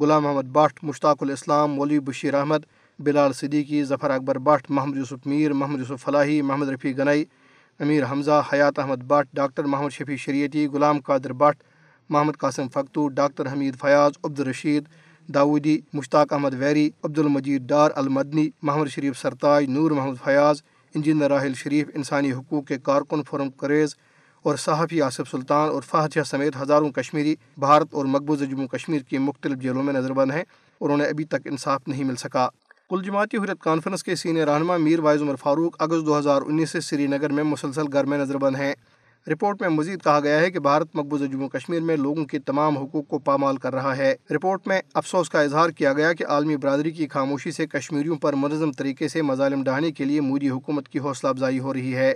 غلام 0.00 0.22
محمد 0.22 0.52
Bhat, 0.52 0.84
Mushtaq 0.84 1.16
ul-Islam, 1.20 1.70
Maulvi 1.70 2.00
Bashir 2.00 2.34
Ahmad, 2.34 2.66
Bilal 2.98 3.32
Siddiqui, 3.32 3.84
Zafar 3.84 4.10
Akbar 4.10 4.38
Bhat, 4.38 4.70
Mohammad 4.70 4.96
Yousuf 4.96 5.26
Mir, 5.26 5.52
Mohammad 5.52 5.78
Yousuf 5.78 6.04
Falahi, 6.04 6.42
Mohammad 6.42 6.68
Rafi 6.68 6.92
Ganai, 6.98 7.24
Amir 7.80 8.04
Hamza, 8.04 8.42
Hayat 8.52 8.78
Ahmad 8.78 9.02
Bhat, 9.06 9.26
doctor 9.32 9.64
Mohammad 9.64 9.90
Shafi 9.90 10.16
Shariati, 10.16 10.66
Ghulam 10.66 11.00
Qadir 11.00 11.32
Bhat 11.32 11.62
Mohammad 12.10 12.36
Qasim 12.38 12.68
Fakhtoo 12.68 13.08
doctor 13.08 13.52
Hameed 13.52 13.76
Fayaz, 13.80 14.12
Abdul Rashid 14.24 14.84
Dawoodi 15.34 15.80
Mushtaq 15.92 16.32
Ahmad 16.32 16.54
Veeri 16.58 16.90
Abdul 17.04 17.18
Majeed 17.18 17.62
Dar 17.62 17.90
al-Madani, 17.94 18.48
Mohammad 18.62 18.88
Sharif 18.88 19.18
Sartaj, 19.18 19.68
Noor 19.68 19.90
Mohammad 19.90 20.24
Fayaz, 20.24 20.62
engineer 20.94 21.30
Rahil 21.30 21.54
Sharif, 21.54 21.88
انسانی 21.94 22.32
حقوق 22.32 22.66
کے 22.66 22.78
کارکن 22.78 23.22
forum 23.22 23.50
craze 23.50 23.96
اور 24.42 24.56
صحافی 24.56 25.02
آصف 25.02 25.30
سلطان 25.30 25.68
اور 25.68 25.82
فہد 25.82 26.18
سمیت 26.26 26.56
ہزاروں 26.62 26.90
کشمیری، 26.90 27.34
بھارت 27.56 27.88
اور 27.90 28.04
مقبوضہ 28.04 28.44
جموں 28.44 28.66
کشمیر 28.66 29.02
کی 29.02 29.18
مختلف 29.18 29.58
جیلوں 29.58 29.82
میں 29.82 29.94
نظر 29.94 30.12
بند 30.12 30.30
ہیں 30.30 30.44
اور 30.78 30.90
انہیں 30.90 31.08
ابھی 31.08 31.24
تک 31.24 31.46
انصاف 31.46 31.88
نہیں 31.88 32.04
مل 32.04 32.16
سکا۔ 32.16 32.48
کل 32.90 33.02
جماعتی 33.02 33.36
حریت 33.36 33.60
کانفرنس 33.60 34.04
کے 34.04 34.14
سینئر 34.14 34.48
رہنما 34.48 34.76
میر 34.76 35.00
وائز 35.00 35.22
عمر 35.22 35.36
فاروق، 35.36 35.76
اگست 35.78 36.06
دو 36.06 36.18
ہزار 36.18 36.42
انیس 36.42 36.70
سے 36.70 36.80
سری 36.80 37.06
نگر 37.06 37.32
میں 37.32 37.42
مسلسل 37.42 37.92
گھر 37.92 38.04
میں 38.04 38.18
نظر 38.18 38.38
بند 38.38 38.56
ہیں۔ 38.56 38.74
رپورٹ 39.26 39.60
میں 39.60 39.68
مزید 39.68 40.02
کہا 40.02 40.20
گیا 40.20 40.40
ہے 40.40 40.50
کہ 40.50 40.58
بھارت 40.58 40.88
مقبوضہ 40.94 41.24
جموں 41.24 41.48
کشمیر 41.48 41.80
میں 41.80 41.96
لوگوں 41.96 42.24
کے 42.24 42.38
تمام 42.38 42.78
حقوق 42.78 43.08
کو 43.08 43.18
پامال 43.18 43.56
کر 43.56 43.74
رہا 43.74 43.96
ہے۔ 43.96 44.14
رپورٹ 44.30 44.66
میں 44.66 44.80
افسوس 44.94 45.30
کا 45.30 45.40
اظہار 45.40 45.70
کیا 45.70 45.92
گیا 45.92 46.12
کہ 46.12 46.26
عالمی 46.26 46.56
برادری 46.56 46.90
کی 46.90 47.08
خاموشی 47.08 47.50
سے 47.50 47.66
کشمیریوں 47.66 48.16
پر 48.16 48.32
منظم 48.32 48.72
طریقے 48.72 49.08
سے 49.08 49.22
مظالم 49.22 49.62
ڈھانے 49.62 49.92
کے 49.92 50.04
لیے 50.04 50.20
مودی 50.20 50.48
حکومت 50.48 50.88
کی 50.88 50.98
حوصلہ 50.98 51.28
افزائی 51.28 51.58
ہو 51.58 51.74
رہی 51.74 51.94
ہے۔ 51.96 52.14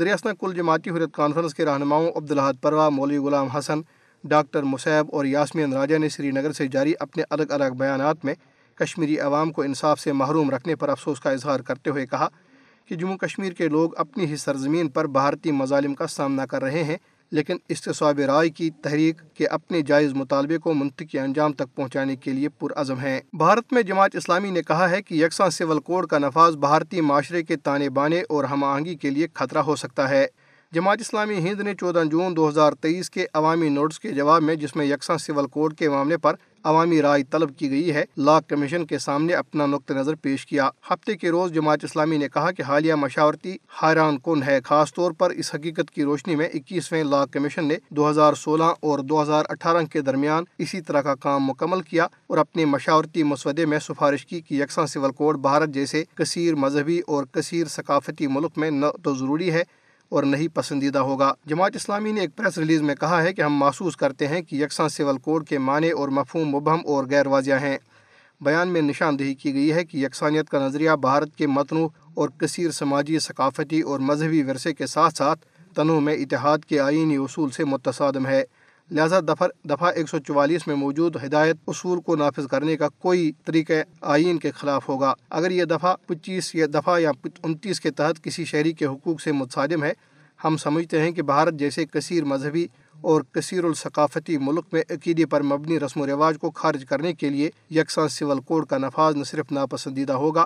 دریاسنا 0.00 0.32
کل 0.40 0.52
جماعتی 0.56 0.90
حریت 0.90 1.12
کانفرنس 1.12 1.54
کے 1.54 1.64
رہنماؤں 1.64 2.10
عبدالحاد 2.16 2.54
پروا، 2.60 2.88
مولوی 2.88 3.18
غلام 3.18 3.46
حسن، 3.46 3.80
ڈاکٹر 4.24 4.62
مصیب 4.62 5.14
اور 5.14 5.24
یاسمین 5.24 5.72
راجہ 5.72 5.96
نے 5.96 6.08
سری 6.08 6.30
نگر 6.30 6.52
سے 6.52 6.68
جاری 6.68 6.92
اپنے 7.00 7.22
الگ 7.30 7.50
الگ 7.50 7.74
بیانات 7.78 8.24
میں 8.24 8.34
کشمیری 8.74 9.18
عوام 9.18 9.52
کو 9.52 9.62
انصاف 9.62 10.00
سے 10.00 10.12
محروم 10.12 10.50
رکھنے 10.50 10.76
پر 10.76 10.88
افسوس 10.88 11.20
کا 11.20 11.30
اظہار 11.30 11.60
کرتے 11.60 11.90
ہوئے 11.90 12.06
کہا 12.06 12.28
کہ 12.88 12.96
جموں 12.96 13.16
کشمیر 13.16 13.52
کے 13.52 13.68
لوگ 13.68 13.90
اپنی 13.96 14.26
ہی 14.26 14.36
سرزمین 14.36 14.88
پر 14.88 15.06
بھارتی 15.06 15.50
مظالم 15.52 15.94
کا 15.94 16.06
سامنا 16.06 16.46
کر 16.46 16.62
رہے 16.62 16.82
ہیں، 16.84 16.96
لیکن 17.32 17.56
استصواب 17.68 18.20
رائے 18.20 18.48
کی 18.48 18.70
تحریک 18.70 19.20
کے 19.34 19.46
اپنے 19.46 19.82
جائز 19.82 20.12
مطالبے 20.12 20.58
کو 20.58 20.74
منطقی 20.74 21.18
انجام 21.18 21.52
تک 21.52 21.74
پہنچانے 21.74 22.16
کے 22.16 22.32
لیے 22.32 22.48
پرعزم 22.48 22.98
ہیں۔ 22.98 23.20
بھارت 23.32 23.72
میں 23.72 23.82
جماعت 23.82 24.16
اسلامی 24.16 24.50
نے 24.50 24.62
کہا 24.62 24.90
ہے 24.90 25.02
کہ 25.02 25.14
یکساں 25.14 25.50
سول 25.50 25.80
کوڈ 25.80 26.06
کا 26.06 26.18
نفاذ 26.18 26.56
بھارتی 26.56 27.00
معاشرے 27.00 27.42
کے 27.42 27.56
تانے 27.56 27.90
بانے 27.90 28.22
اور 28.28 28.44
ہم 28.44 28.64
آہنگی 28.64 28.94
کے 28.94 29.10
لیے 29.10 29.26
خطرہ 29.34 29.58
ہو 29.58 29.76
سکتا 29.76 30.08
ہے۔ 30.08 30.26
جماعت 30.72 31.00
اسلامی 31.00 31.34
ہند 31.34 31.60
نے 31.60 31.74
چودہ 31.74 32.02
جون 32.10 32.36
دو 32.36 32.48
ہزار 32.48 32.72
تیئیس 32.72 33.10
کے 33.10 33.26
عوامی 33.34 33.68
نوٹس 33.68 34.00
کے 34.00 34.10
جواب 34.12 34.42
میں، 34.42 34.54
جس 34.54 34.76
میں 34.76 34.84
یکساں 34.86 35.16
سول 35.16 35.46
کوڈ 35.46 35.74
کے 35.74 35.88
معاملے 35.88 36.16
پر 36.16 36.34
عوامی 36.64 37.02
رائے 37.02 37.22
طلب 37.30 37.56
کی 37.58 37.70
گئی 37.70 37.92
ہے، 37.92 38.04
لا 38.16 38.40
کمیشن 38.40 38.84
کے 38.86 38.98
سامنے 38.98 39.34
اپنا 39.34 39.66
نقطہ 39.66 39.92
نظر 39.92 40.14
پیش 40.14 40.46
کیا۔ 40.46 40.68
ہفتے 40.90 41.14
کے 41.14 41.30
روز 41.30 41.52
جماعت 41.52 41.84
اسلامی 41.84 42.16
نے 42.16 42.28
کہا 42.28 42.50
کہ 42.50 42.62
حالیہ 42.62 42.94
مشاورتی 42.94 43.56
حیران 43.82 44.18
کن 44.18 44.42
ہے، 44.42 44.58
خاص 44.64 44.94
طور 44.94 45.12
پر 45.12 45.30
اس 45.30 45.54
حقیقت 45.54 45.90
کی 45.90 46.04
روشنی 46.04 46.36
میں 46.36 46.48
اکیسویں 46.54 47.02
لا 47.04 47.24
کمیشن 47.26 47.68
نے 47.68 47.76
دو 47.90 48.10
ہزار 48.10 48.34
سولہ 48.34 48.70
اور 48.80 48.98
دو 48.98 49.22
ہزار 49.22 49.44
اٹھارہ 49.48 49.82
کے 49.92 50.00
درمیان 50.00 50.44
اسی 50.58 50.80
طرح 50.80 51.00
کا 51.00 51.14
کام 51.14 51.44
مکمل 51.44 51.82
کیا 51.82 52.06
اور 52.26 52.38
اپنے 52.38 52.64
مشاورتی 52.64 53.22
مسودے 53.22 53.66
میں 53.66 53.78
سفارش 53.78 54.26
کی 54.26 54.40
کہ 54.40 54.54
یکساں 54.54 54.86
سول 54.86 55.12
کوڈ 55.12 55.38
بھارت 55.38 55.68
جیسے 55.68 56.04
کثیر 56.14 56.54
مذہبی 56.54 57.00
اور 57.06 57.24
کثیر 57.24 57.66
ثقافتی 57.66 58.26
ملک 58.26 58.58
میں 58.58 58.70
نہ 58.70 58.86
تو 59.02 59.14
ضروری 59.14 59.52
ہے 59.52 59.62
اور 60.08 60.22
نہیں 60.22 60.48
پسندیدہ 60.48 60.98
ہوگا۔ 60.98 61.32
جماعت 61.46 61.76
اسلامی 61.76 62.12
نے 62.12 62.20
ایک 62.20 62.30
پریس 62.36 62.58
ریلیز 62.58 62.82
میں 62.82 62.94
کہا 62.94 63.22
ہے 63.22 63.32
کہ 63.32 63.42
ہم 63.42 63.54
محسوس 63.54 63.96
کرتے 63.96 64.28
ہیں 64.28 64.42
کہ 64.42 64.56
یکساں 64.56 64.88
سول 64.88 65.18
کوڈ 65.18 65.48
کے 65.48 65.58
معنی 65.58 65.90
اور 65.90 66.08
مفہوم 66.08 66.48
مبہم 66.48 66.78
اور 66.84 67.04
غیر 67.10 67.26
واضح 67.26 67.52
ہیں۔ 67.52 67.78
بیان 68.40 68.68
میں 68.68 68.82
نشاندہی 68.82 69.34
کی 69.34 69.54
گئی 69.54 69.72
ہے 69.72 69.84
کہ 69.84 69.98
یکسانیت 69.98 70.48
کا 70.48 70.66
نظریہ 70.66 70.90
بھارت 71.00 71.36
کے 71.36 71.46
متنوع 71.46 71.88
اور 72.14 72.28
کثیر 72.28 72.70
سماجی 72.70 73.18
ثقافتی 73.18 73.80
اور 73.80 74.00
مذہبی 74.00 74.42
ورثے 74.42 74.74
کے 74.74 74.86
ساتھ 74.86 75.16
ساتھ 75.16 75.46
تنوع 75.74 76.00
میں 76.00 76.14
اتحاد 76.14 76.58
کے 76.58 76.80
آئینی 76.80 77.16
اصول 77.16 77.50
سے 77.50 77.64
متصادم 77.64 78.26
ہے۔ 78.26 78.44
لہذا 78.90 79.20
دفعہ 79.20 79.48
دفعہ 79.64 79.92
ایک 79.94 80.08
سو 80.08 80.18
چوالیس 80.18 80.66
میں 80.66 80.74
موجود 80.74 81.16
ہدایت 81.24 81.56
اصول 81.66 82.00
کو 82.00 82.16
نافذ 82.16 82.46
کرنے 82.46 82.76
کا 82.76 82.88
کوئی 82.88 83.32
طریقہ 83.44 83.72
آئین 84.00 84.38
کے 84.38 84.50
خلاف 84.50 84.88
ہوگا۔ 84.88 85.14
اگر 85.30 85.50
یہ 85.50 85.64
دفعہ 85.64 85.94
پچیس 86.06 86.54
یا 86.54 86.66
دفعہ 86.74 87.00
یا 87.00 87.10
انتیس 87.42 87.80
کے 87.80 87.90
تحت 87.90 88.24
کسی 88.24 88.44
شہری 88.44 88.72
کے 88.72 88.86
حقوق 88.86 89.20
سے 89.20 89.32
متصادم 89.32 89.84
ہے، 89.84 89.92
ہم 90.44 90.56
سمجھتے 90.56 91.00
ہیں 91.00 91.10
کہ 91.10 91.22
بھارت 91.22 91.54
جیسے 91.54 91.86
کثیر 91.86 92.24
مذہبی 92.24 92.66
اور 93.00 93.22
کثیر 93.32 93.64
الثقافتی 93.64 94.38
ملک 94.38 94.64
میں 94.72 94.82
عقیدے 94.90 95.26
پر 95.26 95.42
مبنی 95.42 95.80
رسم 95.80 96.00
و 96.00 96.06
رواج 96.06 96.36
کو 96.40 96.50
خارج 96.50 96.84
کرنے 96.84 97.12
کے 97.12 97.28
لیے 97.28 97.50
یکساں 97.70 98.08
سول 98.08 98.40
کوڈ 98.40 98.66
کا 98.66 98.78
نفاذ 98.78 99.16
نہ 99.16 99.24
صرف 99.24 99.52
ناپسندیدہ 99.52 100.12
ہوگا 100.12 100.44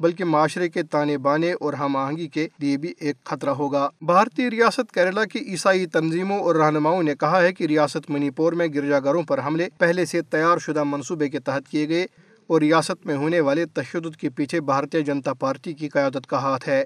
بلکہ 0.00 0.24
معاشرے 0.24 0.68
کے 0.68 0.82
تانے 0.82 1.18
بانے 1.18 1.52
اور 1.52 1.72
ہم 1.72 1.96
آہنگی 1.96 2.28
کے 2.28 2.48
لیے 2.58 2.76
بھی 2.76 2.92
ایک 2.98 3.16
خطرہ 3.24 3.50
ہوگا۔ 3.50 3.88
بھارتی 4.02 4.50
ریاست 4.50 4.92
کیرلا 4.92 5.24
کی 5.24 5.38
عیسائی 5.38 5.86
تنظیموں 5.86 6.38
اور 6.38 6.54
رہنماؤں 6.54 7.02
نے 7.02 7.14
کہا 7.20 7.42
ہے 7.42 7.52
کہ 7.52 7.64
ریاست 7.64 8.10
منی 8.10 8.30
پور 8.30 8.52
میں 8.52 8.66
گرجا 8.66 9.00
گھروں 9.00 9.22
پر 9.22 9.40
حملے 9.46 9.68
پہلے 9.78 10.04
سے 10.04 10.22
تیار 10.22 10.58
شدہ 10.58 10.84
منصوبے 10.84 11.28
کے 11.28 11.38
تحت 11.38 11.68
کیے 11.68 11.88
گئے 11.88 12.06
اور 12.46 12.60
ریاست 12.60 13.06
میں 13.06 13.16
ہونے 13.16 13.40
والے 13.40 13.64
تشدد 13.66 14.16
کے 14.16 14.30
پیچھے 14.30 14.60
بھارتیہ 14.60 15.00
جنتا 15.00 15.32
پارٹی 15.32 15.72
کی 15.72 15.88
قیادت 15.88 16.26
کا 16.26 16.38
ہاتھ 16.38 16.68
ہے۔ 16.68 16.84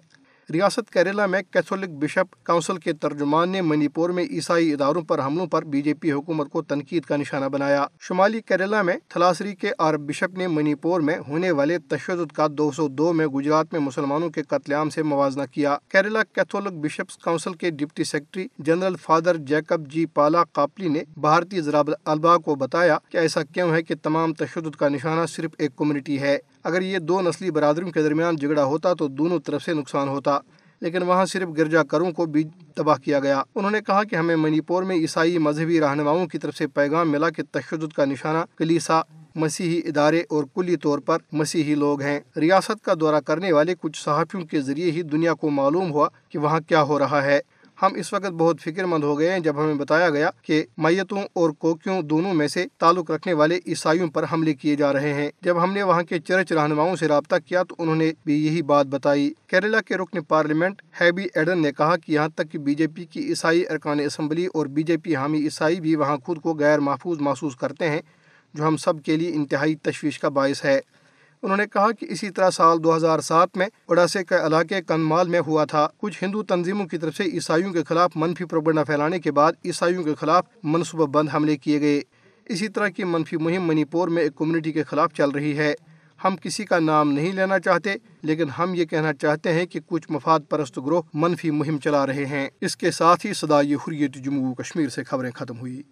ریاست 0.53 0.93
کیرلا 0.93 1.27
میں 1.27 1.43
کیتھولک 1.51 1.89
بشپ 1.89 2.47
کونسل 2.47 2.77
کے 2.77 2.93
ترجمان 2.93 3.49
نے 3.49 3.61
منی 3.63 3.89
پور 3.89 4.11
میں 4.11 4.25
عیسائی 4.25 4.73
اداروں 4.73 5.03
پر 5.03 5.21
حملوں 5.25 5.47
پر 5.47 5.65
بی 5.65 5.83
جے 5.83 5.95
پی 5.95 6.13
حکومت 6.13 6.51
کو 6.51 6.63
تنقید 6.63 7.03
کا 7.03 7.17
نشانہ 7.17 7.45
بنایا۔ 7.45 7.87
شمالی 8.01 8.41
کیرلا 8.41 8.83
میں 8.83 8.95
تھلاسری 9.09 9.55
کے 9.55 9.71
عرب 9.79 10.01
بشپ 10.01 10.39
نے 10.39 10.47
منی 10.47 10.75
پور 10.75 11.01
میں 11.01 11.19
ہونے 11.29 11.51
والے 11.51 11.79
تشدد 11.79 12.33
کا 12.33 12.47
دو 12.51 12.71
سو 12.71 12.89
دو 12.89 13.13
میں 13.13 13.27
گجرات 13.27 13.73
میں 13.73 13.81
مسلمانوں 13.81 14.31
کے 14.31 14.43
قتل 14.43 14.73
عام 14.73 14.91
سے 14.91 15.03
موازنہ 15.03 15.43
کیا۔ 15.53 15.77
کیرلا 15.89 16.23
کیتھولک 16.25 16.73
بشپس 16.73 17.19
کونسل 17.19 17.53
کے 17.53 17.71
deputy 17.71 18.05
secretary 18.05 18.47
general 18.59 18.97
father 19.03 19.37
Jacob 19.37 19.89
G 19.89 20.07
Palakkappilly 20.45 20.89
نے 20.89 21.03
بھارتی 21.17 21.61
ضراب 21.61 21.91
البا 22.05 22.37
کو 22.37 22.55
بتایا 22.55 22.99
کہ 23.09 23.17
ایسا 23.17 23.43
کیوں 23.43 23.71
ہے 23.75 23.83
کہ 23.83 23.95
تمام 24.03 24.33
تشدد 24.33 24.77
کا 24.77 24.89
نشانہ 24.89 25.27
صرف 25.27 25.51
ایک 25.59 25.77
کمیونٹی 25.77 26.21
ہے۔ 26.21 26.39
اگر 26.69 26.83
یہ 26.83 26.99
دو 26.99 27.21
نسلی 27.23 27.51
برادریوں 27.51 27.91
کے 27.91 28.03
درمیان 28.03 28.37
جھگڑا 28.37 28.65
ہوتا 28.65 28.93
تو 28.95 29.09
دونوں 29.09 29.39
طرف 29.39 29.63
سے 29.63 29.75
نقصان 29.75 30.09
ہوتا، 30.09 30.39
لیکن 30.81 31.03
وہاں 31.03 31.25
صرف 31.27 31.49
گرجا 31.59 31.83
کروں 31.83 32.11
کو 32.13 32.27
بھی 32.27 32.45
تباہ 32.75 32.97
کیا 32.97 33.21
گیا۔ 33.21 33.43
انہوں 33.55 33.71
نے 33.71 33.81
کہا 33.87 34.03
کہ 34.05 34.17
ہمیں 34.17 34.37
منی 34.37 34.61
پور 34.61 34.83
میں 34.83 34.97
عیسائی 34.97 35.39
مذہبی 35.39 35.81
رہنماؤں 35.81 36.27
کی 36.27 36.39
طرف 36.39 36.57
سے 36.57 36.67
پیغام 36.67 37.11
ملا 37.11 37.31
کہ 37.31 37.43
تشدد 37.53 37.93
کا 37.93 38.05
نشانہ 38.05 38.45
کلیسا، 38.57 39.01
مسیحی 39.35 39.79
ادارے 39.79 40.23
اور 40.31 40.45
کلی 40.55 40.77
طور 40.77 40.99
پر 40.99 41.19
مسیحی 41.33 41.75
لوگ 41.75 42.03
ہیں۔ 42.03 42.21
ریاست 42.37 42.85
کا 42.85 42.95
دورہ 43.01 43.21
کرنے 43.21 43.53
والے 43.53 43.75
کچھ 43.81 44.03
صحافیوں 44.05 44.43
کے 44.43 44.61
ذریعے 44.61 44.91
ہی 44.91 45.03
دنیا 45.03 45.35
کو 45.35 45.51
معلوم 45.51 45.91
ہوا 45.91 46.09
کہ 46.29 46.39
وہاں 46.39 46.61
کیا 46.61 46.83
ہو 46.83 46.99
رہا 46.99 47.25
ہے۔ 47.25 47.41
ہم 47.83 47.93
اس 47.95 48.13
وقت 48.13 48.31
بہت 48.31 48.61
فکر 48.61 48.85
مند 48.85 49.05
ہو 49.05 49.19
گئے 49.19 49.33
ہیں 49.33 49.39
جب 49.39 49.61
ہمیں 49.63 49.75
بتایا 49.75 50.11
گیا 50.11 50.31
کہ 50.43 50.65
میتوں 50.77 51.23
اور 51.33 51.51
کوکیوں 51.51 52.03
دونوں 52.03 52.35
میں 52.35 52.49
سے 52.49 52.65
تعلق 52.79 53.11
رکھنے 53.11 53.33
والے 53.33 53.59
عیسائیوں 53.67 54.09
پر 54.09 54.25
حملے 54.33 54.55
کیے 54.55 54.77
جا 54.77 54.93
رہے 54.93 55.13
ہیں۔ 55.13 55.31
جب 55.43 55.63
ہم 55.63 55.73
نے 55.73 55.83
وہاں 55.83 56.03
کے 56.03 56.19
چرچ 56.19 56.53
رہنماؤں 56.53 56.97
سے 56.97 57.09
رابطہ 57.09 57.35
کیا 57.47 57.63
تو 57.63 57.75
انہوں 57.79 57.97
نے 57.97 58.13
بھی 58.25 58.47
یہی 58.47 58.63
بات 58.63 58.87
بتائی۔ 58.87 59.33
کیرلا 59.47 59.81
کے 59.81 59.97
رکن 59.97 60.23
پارلیمنٹ 60.23 60.83
ہیبی 61.01 61.27
ایڈن 61.35 61.63
نے 61.63 61.73
کہا 61.73 61.97
کہ 61.97 62.13
یہاں 62.13 62.29
تک 62.29 62.53
کہ 62.53 62.59
بی 62.59 62.75
جے 62.75 62.87
پی 62.87 63.05
کی 63.05 63.21
عیسائی 63.21 63.67
ارکان 63.71 64.01
اسمبلی 64.01 64.47
اور 64.47 64.67
بی 64.67 64.83
جے 64.83 64.97
پی 64.97 65.17
حامی 65.17 65.39
عیسائی 65.39 65.81
بھی 65.81 65.95
وہاں 65.95 66.17
خود 66.17 66.41
کو 66.41 66.55
غیر 66.55 66.79
محفوظ 66.79 67.21
محسوس 67.21 67.57
کرتے 67.57 67.91
ہیں، 67.91 68.01
جو 68.55 68.67
ہم 68.67 68.77
سب 68.77 69.03
کے 69.03 69.17
لیے 69.17 69.33
انتہائی 69.35 69.75
تشویش 69.75 70.19
کا 70.19 70.29
باعث 70.29 70.65
ہے۔ 70.65 70.81
انہوں 71.43 71.57
نے 71.57 71.67
کہا 71.67 71.93
کہ 71.93 72.07
اسی 72.11 72.31
طرح 72.31 72.51
سال 72.51 72.85
دو 72.85 72.97
ہزار 72.97 73.21
سات 73.21 73.57
میں 73.57 73.67
اڑاسے 73.89 74.25
کے 74.25 74.47
علاقے 74.47 74.83
کنمال 74.83 75.29
میں 75.29 75.41
ہوا 75.47 75.65
تھا۔ 75.65 75.89
کچھ 75.99 76.25
ہندو 76.25 76.43
تنظیموں 76.43 76.87
کی 76.87 76.99
طرف 76.99 77.17
سے 77.17 77.25
عیسائیوں 77.25 77.73
کے 77.73 77.85
خلاف 77.85 78.11
منفی 78.15 78.45
پروگنڈا 78.45 78.85
پھیلانے 78.85 79.19
کے 79.19 79.33
بعد 79.33 79.53
عیسائیوں 79.65 80.05
کے 80.05 80.15
خلاف 80.15 80.45
منصوبہ 80.63 81.07
بند 81.07 81.29
حملے 81.35 81.57
کیے 81.57 81.81
گئے۔ 81.81 82.01
اسی 82.47 82.69
طرح 82.69 82.89
کی 82.89 83.05
منفی 83.05 83.37
مہم 83.37 83.67
منی 83.67 83.85
پور 83.85 84.09
میں 84.09 84.23
ایک 84.23 84.37
کمیونٹی 84.37 84.73
کے 84.73 84.83
خلاف 84.83 85.13
چل 85.13 85.31
رہی 85.31 85.59
ہے۔ 85.59 85.75
ہم 86.25 86.37
کسی 86.37 86.65
کا 86.65 86.79
نام 86.79 87.13
نہیں 87.13 87.33
لینا 87.33 87.59
چاہتے، 87.59 87.95
لیکن 88.23 88.49
ہم 88.59 88.75
یہ 88.75 88.85
کہنا 88.85 89.13
چاہتے 89.13 89.53
ہیں 89.53 89.67
کہ 89.67 89.81
کچھ 89.87 90.11
مفاد 90.11 90.41
پرست 90.49 90.79
گروہ 90.79 91.03
منفی 91.15 91.51
مہم 91.51 91.79
چلا 91.79 92.07
رہے 92.07 92.27
ہیں۔ 92.27 92.49
اس 92.61 92.77
کے 92.77 92.91
ساتھ 92.91 93.27
ہی 93.27 93.33
صدائی 93.33 93.75
حریت 93.75 94.15
جموں 94.15 94.55
کشمیر 94.55 94.89
سے 94.89 95.05
خبریں 95.05 95.31
ختم 95.31 95.59
ہوئی 95.59 95.83